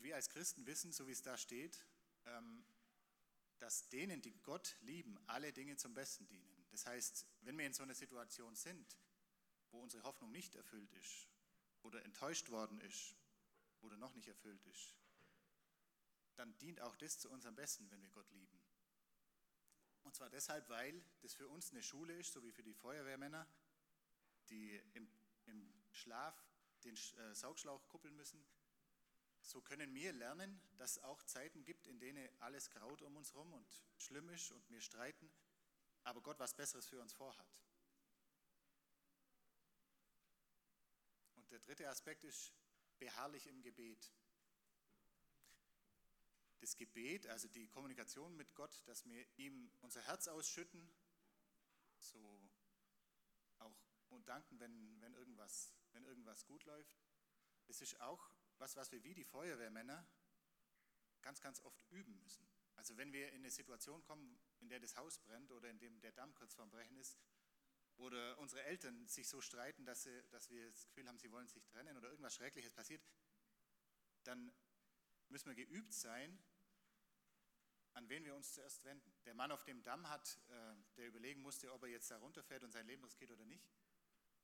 Und 0.00 0.04
wir 0.06 0.14
als 0.14 0.30
Christen 0.30 0.64
wissen, 0.64 0.92
so 0.92 1.06
wie 1.06 1.12
es 1.12 1.20
da 1.20 1.36
steht, 1.36 1.84
ähm, 2.24 2.64
dass 3.58 3.90
denen, 3.90 4.22
die 4.22 4.32
Gott 4.40 4.74
lieben, 4.80 5.18
alle 5.26 5.52
Dinge 5.52 5.76
zum 5.76 5.92
Besten 5.92 6.26
dienen. 6.26 6.64
Das 6.70 6.86
heißt, 6.86 7.26
wenn 7.42 7.58
wir 7.58 7.66
in 7.66 7.74
so 7.74 7.82
einer 7.82 7.94
Situation 7.94 8.56
sind, 8.56 8.96
wo 9.70 9.78
unsere 9.78 10.02
Hoffnung 10.04 10.32
nicht 10.32 10.54
erfüllt 10.54 10.90
ist 10.94 11.28
oder 11.82 12.02
enttäuscht 12.02 12.48
worden 12.48 12.80
ist 12.80 13.14
oder 13.82 13.98
noch 13.98 14.14
nicht 14.14 14.26
erfüllt 14.26 14.64
ist, 14.68 14.94
dann 16.36 16.56
dient 16.60 16.80
auch 16.80 16.96
das 16.96 17.18
zu 17.18 17.28
unserem 17.28 17.56
Besten, 17.56 17.90
wenn 17.90 18.00
wir 18.00 18.08
Gott 18.08 18.30
lieben. 18.30 18.58
Und 20.04 20.14
zwar 20.14 20.30
deshalb, 20.30 20.66
weil 20.70 21.04
das 21.20 21.34
für 21.34 21.46
uns 21.46 21.72
eine 21.72 21.82
Schule 21.82 22.16
ist, 22.16 22.32
so 22.32 22.42
wie 22.42 22.52
für 22.52 22.62
die 22.62 22.72
Feuerwehrmänner, 22.72 23.46
die 24.48 24.80
im, 24.94 25.12
im 25.44 25.70
Schlaf 25.92 26.42
den 26.84 26.96
äh, 26.96 27.34
Saugschlauch 27.34 27.86
kuppeln 27.88 28.16
müssen. 28.16 28.42
So 29.42 29.60
können 29.60 29.94
wir 29.94 30.12
lernen, 30.12 30.60
dass 30.76 30.92
es 30.92 31.02
auch 31.02 31.22
Zeiten 31.24 31.64
gibt, 31.64 31.86
in 31.86 31.98
denen 31.98 32.28
alles 32.40 32.70
graut 32.70 33.02
um 33.02 33.16
uns 33.16 33.32
herum 33.32 33.52
und 33.52 33.82
schlimm 33.96 34.28
ist 34.30 34.52
und 34.52 34.68
wir 34.70 34.80
streiten, 34.80 35.30
aber 36.04 36.20
Gott 36.20 36.38
was 36.38 36.54
Besseres 36.54 36.86
für 36.86 37.00
uns 37.00 37.12
vorhat. 37.12 37.48
Und 41.36 41.50
der 41.50 41.58
dritte 41.60 41.88
Aspekt 41.88 42.24
ist 42.24 42.52
beharrlich 42.98 43.46
im 43.46 43.62
Gebet. 43.62 44.12
Das 46.60 46.76
Gebet, 46.76 47.26
also 47.26 47.48
die 47.48 47.66
Kommunikation 47.68 48.36
mit 48.36 48.54
Gott, 48.54 48.82
dass 48.86 49.04
wir 49.06 49.26
ihm 49.38 49.72
unser 49.80 50.02
Herz 50.02 50.28
ausschütten, 50.28 50.92
so 51.98 52.40
auch 53.58 53.74
und 54.10 54.28
danken, 54.28 54.60
wenn, 54.60 55.00
wenn, 55.00 55.14
irgendwas, 55.14 55.72
wenn 55.92 56.04
irgendwas 56.04 56.44
gut 56.44 56.64
läuft. 56.64 56.98
Das 57.66 57.80
ist 57.80 58.00
auch 58.00 58.30
was, 58.60 58.76
was 58.76 58.92
wir 58.92 59.02
wie 59.02 59.14
die 59.14 59.24
Feuerwehrmänner 59.24 60.06
ganz, 61.22 61.40
ganz 61.40 61.60
oft 61.60 61.82
üben 61.90 62.18
müssen. 62.20 62.46
Also 62.76 62.96
wenn 62.96 63.12
wir 63.12 63.28
in 63.32 63.40
eine 63.40 63.50
Situation 63.50 64.02
kommen, 64.04 64.38
in 64.60 64.68
der 64.68 64.80
das 64.80 64.96
Haus 64.96 65.18
brennt 65.18 65.52
oder 65.52 65.68
in 65.68 65.78
dem 65.78 66.00
der 66.00 66.12
Damm 66.12 66.34
kurz 66.34 66.54
vorm 66.54 66.70
Brechen 66.70 66.96
ist, 66.96 67.18
oder 67.96 68.38
unsere 68.38 68.62
Eltern 68.62 69.06
sich 69.08 69.28
so 69.28 69.42
streiten, 69.42 69.84
dass, 69.84 70.04
sie, 70.04 70.22
dass 70.30 70.48
wir 70.48 70.70
das 70.70 70.86
Gefühl 70.86 71.06
haben, 71.06 71.18
sie 71.18 71.30
wollen 71.30 71.48
sich 71.48 71.66
trennen 71.66 71.96
oder 71.96 72.08
irgendwas 72.08 72.34
Schreckliches 72.34 72.72
passiert, 72.72 73.02
dann 74.24 74.52
müssen 75.28 75.48
wir 75.48 75.54
geübt 75.54 75.92
sein, 75.92 76.42
an 77.92 78.08
wen 78.08 78.24
wir 78.24 78.34
uns 78.34 78.54
zuerst 78.54 78.84
wenden. 78.84 79.12
Der 79.24 79.34
Mann 79.34 79.52
auf 79.52 79.64
dem 79.64 79.82
Damm 79.82 80.08
hat, 80.08 80.38
äh, 80.48 80.74
der 80.96 81.08
überlegen 81.08 81.42
musste, 81.42 81.72
ob 81.72 81.82
er 81.82 81.90
jetzt 81.90 82.10
da 82.10 82.18
runterfährt 82.18 82.62
und 82.62 82.70
sein 82.70 82.86
Leben 82.86 83.04
riskiert 83.04 83.30
oder 83.32 83.44
nicht, 83.44 83.68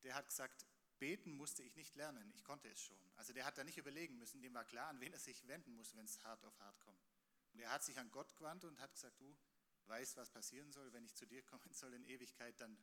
der 0.03 0.15
hat 0.15 0.29
gesagt, 0.29 0.67
beten 0.99 1.33
musste 1.33 1.63
ich 1.63 1.77
nicht 1.77 1.95
lernen, 1.97 2.31
ich 2.35 2.45
konnte 2.45 2.69
es 2.69 2.81
schon. 2.81 2.99
Also 3.17 3.33
der 3.33 3.45
hat 3.45 3.59
da 3.59 3.65
nicht 3.65 3.79
überlegen 3.79 4.19
müssen, 4.19 4.43
dem 4.43 4.55
war 4.55 4.65
klar, 4.65 4.89
an 4.89 5.01
wen 5.01 5.13
er 5.13 5.19
sich 5.19 5.47
wenden 5.47 5.75
muss, 5.75 5.95
wenn 5.95 6.05
es 6.05 6.23
hart 6.25 6.45
auf 6.45 6.59
hart 6.61 6.81
kommt. 6.81 7.07
Und 7.53 7.61
er 7.61 7.71
hat 7.71 7.85
sich 7.85 7.99
an 7.99 8.11
Gott 8.11 8.35
gewandt 8.37 8.65
und 8.65 8.81
hat 8.81 8.93
gesagt, 8.93 9.21
du 9.21 9.37
weißt, 9.87 10.17
was 10.17 10.31
passieren 10.31 10.73
soll, 10.73 10.93
wenn 10.93 11.05
ich 11.05 11.15
zu 11.15 11.27
dir 11.27 11.43
kommen 11.43 11.73
soll 11.73 11.95
in 11.95 12.05
Ewigkeit, 12.05 12.61
dann 12.61 12.77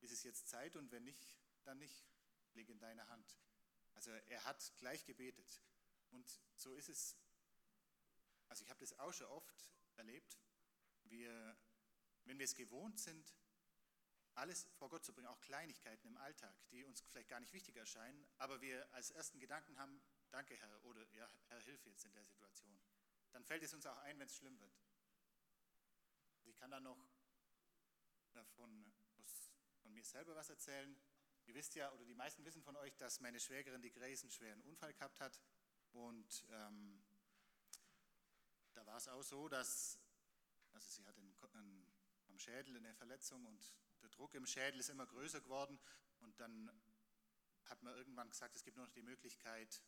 ist 0.00 0.12
es 0.12 0.22
jetzt 0.22 0.48
Zeit 0.48 0.76
und 0.76 0.90
wenn 0.90 1.04
nicht, 1.04 1.38
dann 1.64 1.78
nicht, 1.78 2.06
leg 2.54 2.68
in 2.68 2.78
deine 2.78 3.06
Hand. 3.08 3.38
Also 3.94 4.10
er 4.10 4.44
hat 4.44 4.72
gleich 4.78 5.04
gebetet. 5.04 5.62
Und 6.10 6.26
so 6.56 6.74
ist 6.74 6.88
es, 6.88 7.16
also 8.48 8.62
ich 8.64 8.70
habe 8.70 8.80
das 8.80 8.98
auch 8.98 9.12
schon 9.12 9.26
oft 9.28 9.70
erlebt, 9.96 10.38
wir, 11.04 11.56
wenn 12.24 12.38
wir 12.38 12.44
es 12.44 12.54
gewohnt 12.54 12.98
sind, 12.98 13.34
alles 14.36 14.68
vor 14.78 14.88
Gott 14.88 15.04
zu 15.04 15.12
bringen, 15.12 15.28
auch 15.28 15.40
Kleinigkeiten 15.40 16.06
im 16.06 16.16
Alltag, 16.18 16.54
die 16.70 16.84
uns 16.84 17.00
vielleicht 17.10 17.28
gar 17.28 17.40
nicht 17.40 17.52
wichtig 17.52 17.76
erscheinen, 17.76 18.26
aber 18.38 18.60
wir 18.60 18.92
als 18.94 19.10
ersten 19.10 19.38
Gedanken 19.38 19.76
haben, 19.78 20.00
danke 20.30 20.56
Herr 20.56 20.84
oder 20.84 21.06
ja, 21.12 21.28
Herr, 21.48 21.60
hilf 21.60 21.84
jetzt 21.86 22.04
in 22.04 22.12
der 22.12 22.24
Situation. 22.24 22.78
Dann 23.32 23.44
fällt 23.44 23.62
es 23.62 23.72
uns 23.74 23.86
auch 23.86 23.96
ein, 23.98 24.18
wenn 24.18 24.26
es 24.26 24.36
schlimm 24.36 24.58
wird. 24.58 24.74
Ich 26.44 26.56
kann 26.56 26.70
da 26.70 26.80
noch 26.80 26.98
davon 28.32 28.92
von 29.82 29.92
mir 29.92 30.04
selber 30.04 30.34
was 30.34 30.50
erzählen. 30.50 30.96
Ihr 31.46 31.54
wisst 31.54 31.74
ja, 31.74 31.92
oder 31.92 32.04
die 32.04 32.14
meisten 32.14 32.44
wissen 32.44 32.62
von 32.62 32.76
euch, 32.76 32.96
dass 32.96 33.20
meine 33.20 33.40
Schwägerin 33.40 33.82
die 33.82 33.92
Grace 33.92 34.22
einen 34.22 34.30
schweren 34.30 34.60
Unfall 34.62 34.92
gehabt 34.92 35.20
hat. 35.20 35.40
Und 35.92 36.44
ähm, 36.50 37.02
da 38.74 38.84
war 38.84 38.96
es 38.96 39.08
auch 39.08 39.22
so, 39.22 39.48
dass 39.48 39.98
also 40.72 40.90
sie 40.90 41.06
hat 41.06 41.16
einen, 41.16 41.34
einen, 41.54 41.92
am 42.28 42.38
Schädel 42.38 42.76
eine 42.76 42.94
Verletzung 42.94 43.46
und 43.46 43.72
Druck 44.16 44.34
im 44.34 44.46
Schädel 44.46 44.80
ist 44.80 44.88
immer 44.88 45.06
größer 45.06 45.40
geworden. 45.40 45.78
Und 46.20 46.38
dann 46.40 46.70
hat 47.64 47.82
man 47.82 47.94
irgendwann 47.94 48.28
gesagt, 48.28 48.56
es 48.56 48.64
gibt 48.64 48.76
nur 48.76 48.86
noch 48.86 48.92
die 48.92 49.02
Möglichkeit, 49.02 49.82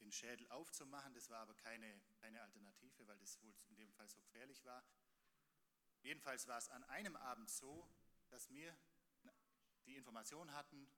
den 0.00 0.12
Schädel 0.12 0.46
aufzumachen. 0.48 1.14
Das 1.14 1.28
war 1.30 1.40
aber 1.40 1.54
keine, 1.54 2.00
keine 2.20 2.40
Alternative, 2.40 3.06
weil 3.06 3.18
das 3.18 3.40
wohl 3.42 3.54
in 3.68 3.76
dem 3.76 3.90
Fall 3.92 4.08
so 4.08 4.20
gefährlich 4.20 4.64
war. 4.64 4.84
Jedenfalls 6.02 6.46
war 6.46 6.58
es 6.58 6.68
an 6.68 6.84
einem 6.84 7.16
Abend 7.16 7.50
so, 7.50 7.88
dass 8.30 8.48
mir 8.50 8.76
die 9.86 9.96
Information 9.96 10.52
hatten, 10.52 10.88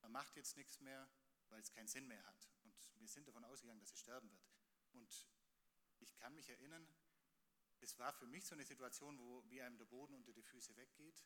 man 0.00 0.12
macht 0.12 0.36
jetzt 0.36 0.56
nichts 0.56 0.80
mehr, 0.80 1.08
weil 1.50 1.60
es 1.60 1.70
keinen 1.70 1.86
Sinn 1.86 2.08
mehr 2.08 2.24
hat. 2.26 2.50
Und 2.64 2.74
wir 2.96 3.08
sind 3.08 3.28
davon 3.28 3.44
ausgegangen, 3.44 3.78
dass 3.78 3.90
sie 3.90 3.96
sterben 3.96 4.28
wird. 4.30 4.48
Und 4.92 5.28
ich 6.00 6.14
kann 6.16 6.34
mich 6.34 6.48
erinnern, 6.48 6.88
es 7.80 7.98
war 7.98 8.12
für 8.12 8.26
mich 8.26 8.46
so 8.46 8.54
eine 8.54 8.64
Situation, 8.64 9.18
wo 9.18 9.44
wie 9.50 9.60
einem 9.60 9.76
der 9.76 9.84
Boden 9.84 10.14
unter 10.14 10.32
die 10.32 10.42
Füße 10.42 10.76
weggeht. 10.76 11.24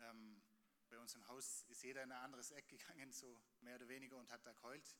Ähm, 0.00 0.42
bei 0.88 0.98
uns 0.98 1.14
im 1.14 1.26
Haus 1.28 1.64
ist 1.68 1.82
jeder 1.82 2.02
in 2.02 2.12
ein 2.12 2.22
anderes 2.22 2.50
Eck 2.50 2.68
gegangen, 2.68 3.12
so 3.12 3.40
mehr 3.60 3.76
oder 3.76 3.88
weniger, 3.88 4.16
und 4.16 4.30
hat 4.30 4.46
da 4.46 4.52
keult, 4.54 4.96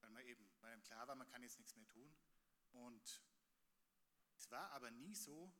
weil 0.00 0.10
man 0.10 0.24
eben, 0.24 0.50
weil 0.60 0.74
ihm 0.74 0.82
klar 0.82 1.06
war, 1.08 1.14
man 1.14 1.28
kann 1.28 1.42
jetzt 1.42 1.58
nichts 1.58 1.74
mehr 1.76 1.86
tun. 1.86 2.14
Und 2.72 3.22
es 4.36 4.50
war 4.50 4.70
aber 4.72 4.90
nie 4.90 5.14
so, 5.14 5.52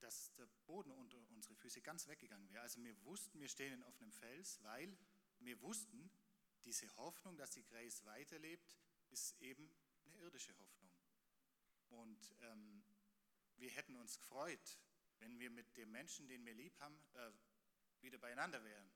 dass 0.00 0.34
der 0.34 0.46
Boden 0.66 0.90
unter 0.92 1.18
unsere 1.30 1.54
Füße 1.54 1.82
ganz 1.82 2.06
weggegangen 2.06 2.48
wäre. 2.50 2.62
Also 2.62 2.82
wir 2.82 3.00
wussten, 3.04 3.40
wir 3.40 3.48
stehen 3.48 3.82
auf 3.82 4.00
einem 4.00 4.12
Fels, 4.12 4.62
weil 4.62 4.96
wir 5.40 5.60
wussten, 5.60 6.10
diese 6.64 6.94
Hoffnung, 6.96 7.36
dass 7.36 7.50
die 7.50 7.64
Grace 7.64 8.04
weiterlebt, 8.04 8.78
ist 9.10 9.40
eben 9.40 9.70
eine 10.04 10.16
irdische 10.18 10.56
Hoffnung. 10.58 10.90
Und 11.88 12.34
ähm, 12.40 12.84
wir 13.56 13.70
hätten 13.70 13.96
uns 13.96 14.18
gefreut, 14.18 14.78
wenn 15.18 15.38
wir 15.38 15.50
mit 15.50 15.76
dem 15.76 15.90
Menschen, 15.90 16.28
den 16.28 16.44
wir 16.44 16.54
lieb 16.54 16.78
haben, 16.78 17.00
äh, 17.14 17.32
wieder 18.02 18.18
beieinander 18.18 18.62
wären. 18.64 18.90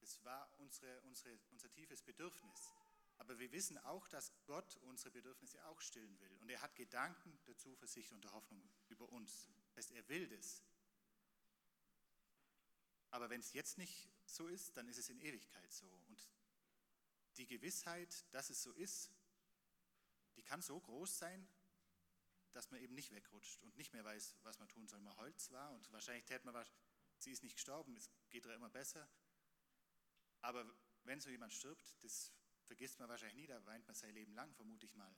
Das 0.00 0.22
war 0.24 0.52
unsere, 0.58 1.00
unsere, 1.02 1.38
unser 1.50 1.70
tiefes 1.70 2.02
Bedürfnis. 2.02 2.72
Aber 3.18 3.38
wir 3.38 3.52
wissen 3.52 3.78
auch, 3.78 4.08
dass 4.08 4.32
Gott 4.44 4.76
unsere 4.82 5.10
Bedürfnisse 5.10 5.64
auch 5.66 5.80
stillen 5.80 6.18
will. 6.20 6.36
Und 6.38 6.50
er 6.50 6.60
hat 6.60 6.74
Gedanken 6.74 7.38
der 7.46 7.56
Zuversicht 7.56 8.12
und 8.12 8.22
der 8.22 8.32
Hoffnung 8.32 8.68
über 8.88 9.08
uns. 9.10 9.48
Das 9.68 9.86
heißt, 9.86 9.92
er 9.92 10.08
will 10.08 10.28
das. 10.28 10.62
Aber 13.10 13.30
wenn 13.30 13.40
es 13.40 13.52
jetzt 13.52 13.78
nicht 13.78 14.10
so 14.26 14.48
ist, 14.48 14.76
dann 14.76 14.88
ist 14.88 14.98
es 14.98 15.08
in 15.08 15.20
Ewigkeit 15.20 15.72
so. 15.72 15.86
Und 16.08 16.28
die 17.36 17.46
Gewissheit, 17.46 18.24
dass 18.32 18.50
es 18.50 18.62
so 18.62 18.72
ist, 18.72 19.10
die 20.36 20.42
kann 20.42 20.62
so 20.62 20.80
groß 20.80 21.18
sein, 21.18 21.48
dass 22.52 22.70
man 22.70 22.80
eben 22.80 22.94
nicht 22.94 23.12
wegrutscht 23.12 23.62
und 23.62 23.76
nicht 23.76 23.92
mehr 23.92 24.04
weiß, 24.04 24.36
was 24.42 24.58
man 24.58 24.68
tun 24.68 24.86
soll. 24.86 25.00
Man 25.00 25.16
heult 25.16 25.38
zwar 25.40 25.72
und 25.72 25.90
wahrscheinlich 25.92 26.24
täte 26.24 26.44
man, 26.44 26.66
sie 27.24 27.32
ist 27.32 27.42
nicht 27.42 27.56
gestorben, 27.56 27.96
es 27.96 28.08
geht 28.30 28.46
ihr 28.46 28.54
immer 28.54 28.70
besser. 28.70 29.08
Aber 30.42 30.64
wenn 31.04 31.20
so 31.20 31.30
jemand 31.30 31.52
stirbt, 31.52 31.96
das 32.02 32.32
vergisst 32.62 32.98
man 32.98 33.08
wahrscheinlich 33.08 33.36
nie, 33.36 33.46
da 33.46 33.64
weint 33.66 33.86
man 33.86 33.94
sein 33.94 34.14
Leben 34.14 34.34
lang, 34.34 34.52
vermute 34.54 34.86
ich 34.86 34.94
mal. 34.94 35.14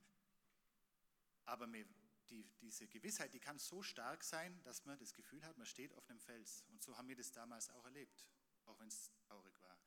Aber 1.44 1.70
wir 1.72 1.86
die, 2.30 2.44
diese 2.60 2.88
Gewissheit, 2.88 3.32
die 3.34 3.40
kann 3.40 3.58
so 3.58 3.82
stark 3.82 4.24
sein, 4.24 4.60
dass 4.64 4.84
man 4.84 4.98
das 4.98 5.12
Gefühl 5.14 5.44
hat, 5.44 5.56
man 5.56 5.66
steht 5.66 5.94
auf 5.94 6.08
einem 6.08 6.18
Fels. 6.18 6.64
Und 6.68 6.82
so 6.82 6.96
haben 6.96 7.08
wir 7.08 7.16
das 7.16 7.30
damals 7.32 7.70
auch 7.70 7.84
erlebt, 7.84 8.26
auch 8.64 8.78
wenn 8.80 8.88
es 8.88 9.12
traurig 9.20 9.60
war. 9.62 9.78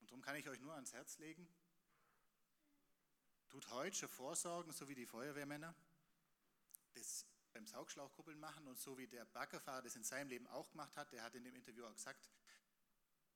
Und 0.00 0.10
darum 0.10 0.22
kann 0.22 0.36
ich 0.36 0.48
euch 0.48 0.60
nur 0.60 0.74
ans 0.74 0.92
Herz 0.92 1.18
legen, 1.18 1.46
tut 3.48 3.70
heute 3.70 3.94
schon 3.94 4.08
Vorsorgen, 4.08 4.72
so 4.72 4.88
wie 4.88 4.94
die 4.94 5.06
Feuerwehrmänner 5.06 5.74
das 6.94 7.26
beim 7.52 7.66
Saugschlauchkuppeln 7.66 8.38
machen 8.38 8.66
und 8.66 8.78
so 8.78 8.96
wie 8.98 9.06
der 9.06 9.24
Baggerfahrer 9.26 9.82
das 9.82 9.96
in 9.96 10.04
seinem 10.04 10.28
Leben 10.28 10.46
auch 10.48 10.70
gemacht 10.70 10.96
hat, 10.96 11.12
der 11.12 11.22
hat 11.22 11.34
in 11.34 11.44
dem 11.44 11.54
Interview 11.54 11.84
auch 11.84 11.94
gesagt, 11.94 12.30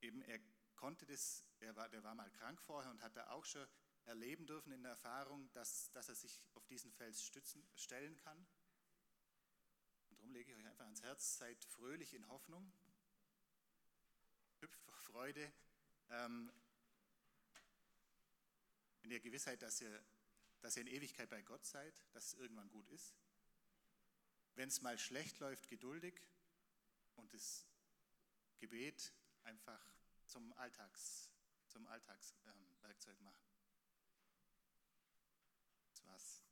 eben 0.00 0.22
er 0.22 0.40
konnte 0.74 1.06
das, 1.06 1.44
er 1.60 1.74
war, 1.76 1.88
der 1.88 2.02
war 2.02 2.14
mal 2.14 2.30
krank 2.30 2.60
vorher 2.60 2.90
und 2.90 3.02
hat 3.02 3.16
da 3.16 3.30
auch 3.30 3.44
schon 3.44 3.66
erleben 4.04 4.46
dürfen 4.46 4.72
in 4.72 4.82
der 4.82 4.92
Erfahrung, 4.92 5.50
dass, 5.52 5.90
dass 5.90 6.08
er 6.08 6.14
sich 6.14 6.40
auf 6.54 6.64
diesen 6.66 6.92
Fels 6.92 7.22
stützen, 7.22 7.66
stellen 7.74 8.16
kann. 8.16 8.46
Und 10.08 10.18
darum 10.18 10.32
lege 10.32 10.52
ich 10.52 10.58
euch 10.58 10.66
einfach 10.66 10.84
ans 10.84 11.02
Herz, 11.02 11.38
seid 11.38 11.64
fröhlich 11.64 12.14
in 12.14 12.28
Hoffnung, 12.28 12.72
hüpft 14.60 14.80
vor 14.82 14.94
Freude, 14.94 15.52
ähm, 16.10 16.52
in 19.02 19.10
der 19.10 19.20
Gewissheit, 19.20 19.62
dass 19.62 19.80
ihr, 19.80 20.04
dass 20.60 20.76
ihr 20.76 20.82
in 20.82 20.88
Ewigkeit 20.88 21.28
bei 21.30 21.42
Gott 21.42 21.64
seid, 21.64 21.94
dass 22.12 22.26
es 22.26 22.34
irgendwann 22.34 22.68
gut 22.70 22.88
ist 22.88 23.14
wenn 24.56 24.68
es 24.68 24.80
mal 24.80 24.98
schlecht 24.98 25.38
läuft, 25.38 25.68
geduldig 25.68 26.14
und 27.16 27.32
das 27.32 27.66
Gebet 28.58 29.12
einfach 29.44 29.80
zum 30.26 30.52
Alltags, 30.54 31.30
zum 31.68 31.86
Alltagswerkzeug 31.86 33.18
ähm, 33.18 33.24
machen. 33.24 33.44
Das 35.92 36.04
war's. 36.06 36.45